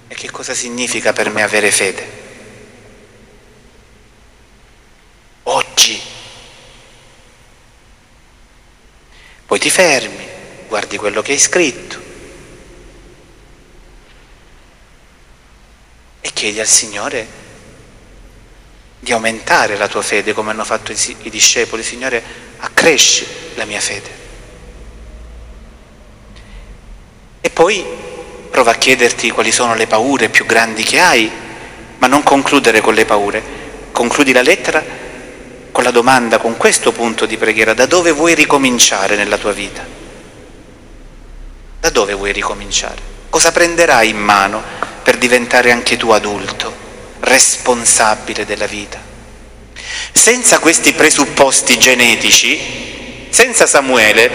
[0.10, 2.18] e che cosa significa per me avere fede.
[5.44, 6.02] Oggi.
[9.46, 10.28] Poi ti fermi,
[10.68, 12.09] guardi quello che hai scritto
[16.22, 17.28] e chiedi al Signore
[19.00, 21.84] di aumentare la tua fede come hanno fatto i, discepoli.
[21.84, 22.22] Signore,
[22.58, 24.18] accresci la mia fede.
[27.42, 27.86] E poi
[28.50, 31.32] prova a chiederti quali sono le paure più grandi che hai,
[31.98, 33.44] ma non concludere con le paure.
[33.92, 34.84] Concludi la lettera
[35.72, 39.86] con la domanda, con questo punto di preghiera, da dove vuoi ricominciare nella tua vita?
[41.80, 43.02] Da dove vuoi ricominciare?
[43.30, 44.62] Cosa prenderai in mano
[45.10, 46.72] per diventare anche tu adulto,
[47.22, 49.02] responsabile della vita?
[50.12, 54.30] Senza questi presupposti genetici, senza Samuele,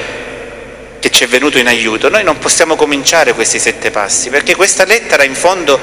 [0.98, 4.84] che ci è venuto in aiuto, noi non possiamo cominciare questi sette passi, perché questa
[4.84, 5.78] lettera in fondo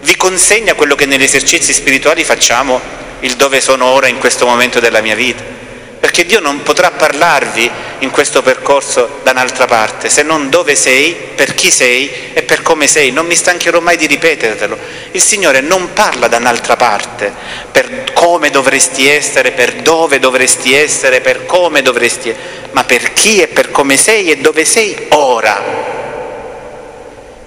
[0.00, 2.80] vi consegna quello che negli esercizi spirituali facciamo,
[3.20, 5.57] il dove sono ora in questo momento della mia vita.
[6.00, 7.68] Perché Dio non potrà parlarvi
[8.00, 12.62] in questo percorso da un'altra parte, se non dove sei, per chi sei e per
[12.62, 13.10] come sei.
[13.10, 14.78] Non mi stancherò mai di ripetertelo.
[15.10, 17.32] Il Signore non parla da un'altra parte,
[17.72, 23.40] per come dovresti essere, per dove dovresti essere, per come dovresti essere, ma per chi
[23.40, 25.62] e per come sei e dove sei ora.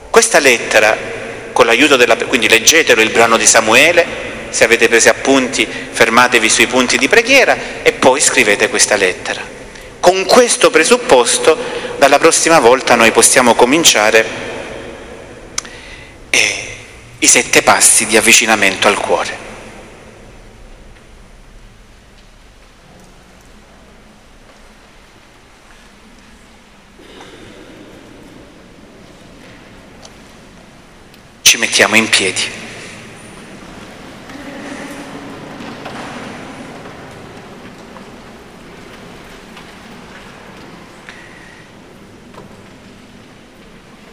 [0.10, 0.98] Questa lettera,
[1.54, 2.18] con l'aiuto della...
[2.18, 7.58] quindi leggetelo il brano di Samuele, se avete preso appunti fermatevi sui punti di preghiera
[7.84, 9.44] e poi scrivete questa lettera.
[10.00, 11.56] Con questo presupposto
[12.00, 14.26] dalla prossima volta noi possiamo cominciare
[16.32, 16.76] eh,
[17.20, 19.38] i sette passi di avvicinamento al cuore.
[31.44, 32.71] Ci mettiamo in piedi.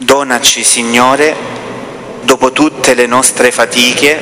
[0.01, 1.35] Donaci, Signore,
[2.21, 4.17] dopo tutte le nostre fatiche,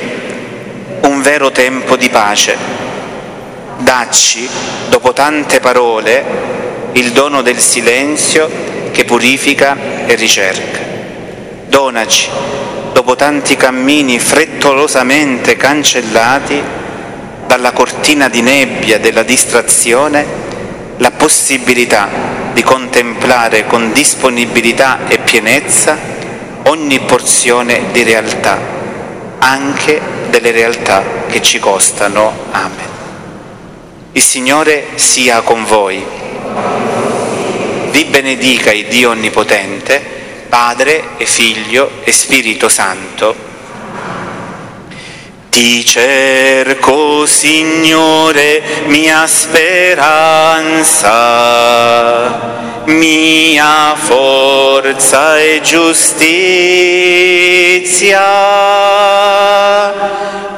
[1.02, 2.56] un vero tempo di pace.
[3.76, 4.48] Dacci,
[4.88, 6.24] dopo tante parole,
[6.94, 8.50] il dono del silenzio
[8.90, 10.80] che purifica e ricerca.
[11.68, 12.28] Donaci,
[12.92, 16.60] dopo tanti cammini frettolosamente cancellati
[17.46, 20.26] dalla cortina di nebbia della distrazione,
[20.96, 25.96] la possibilità di contemplare con disponibilità e pienezza
[26.64, 28.58] ogni porzione di realtà,
[29.38, 32.32] anche delle realtà che ci costano.
[32.50, 32.88] Amen.
[34.10, 36.04] Il Signore sia con voi.
[37.92, 40.02] Vi benedica il Dio Onnipotente,
[40.48, 43.47] Padre e Figlio e Spirito Santo.
[45.50, 51.06] Ti cerco, Signore, mia speranza,
[52.84, 56.26] mia forza e giustizia.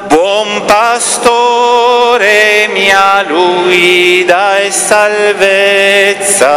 [0.09, 6.49] Buon pastore, mia guida e salvezza,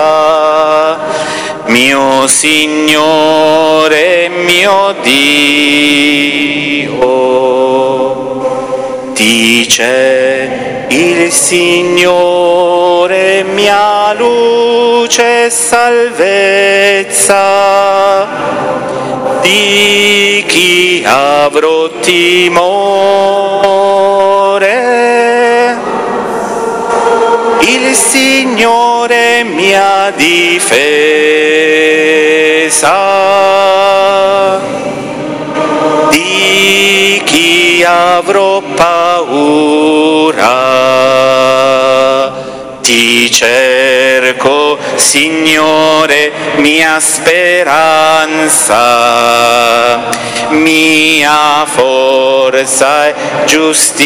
[1.67, 6.63] mio Signore, mio Dio
[9.23, 12.43] dice il Signore
[13.43, 17.37] mia luce e salvezza,
[19.41, 22.31] di chi avrò timore.
[27.61, 30.81] Il Signore mia difesa,
[36.09, 40.41] di chi avrò paura.
[42.81, 48.81] Ti cerco, Signore, mia speranza,
[50.49, 53.15] mia forza e
[53.45, 54.01] giustizia.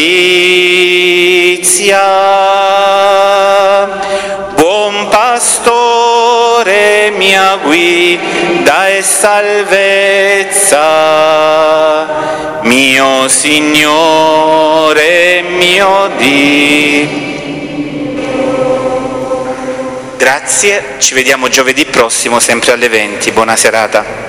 [4.54, 10.86] Buon pastore, mia guida e salvezza,
[12.68, 14.92] mio Signore,
[15.42, 17.08] mio Dio.
[20.18, 23.32] Grazie, ci vediamo giovedì prossimo sempre alle 20.
[23.32, 24.26] Buona serata.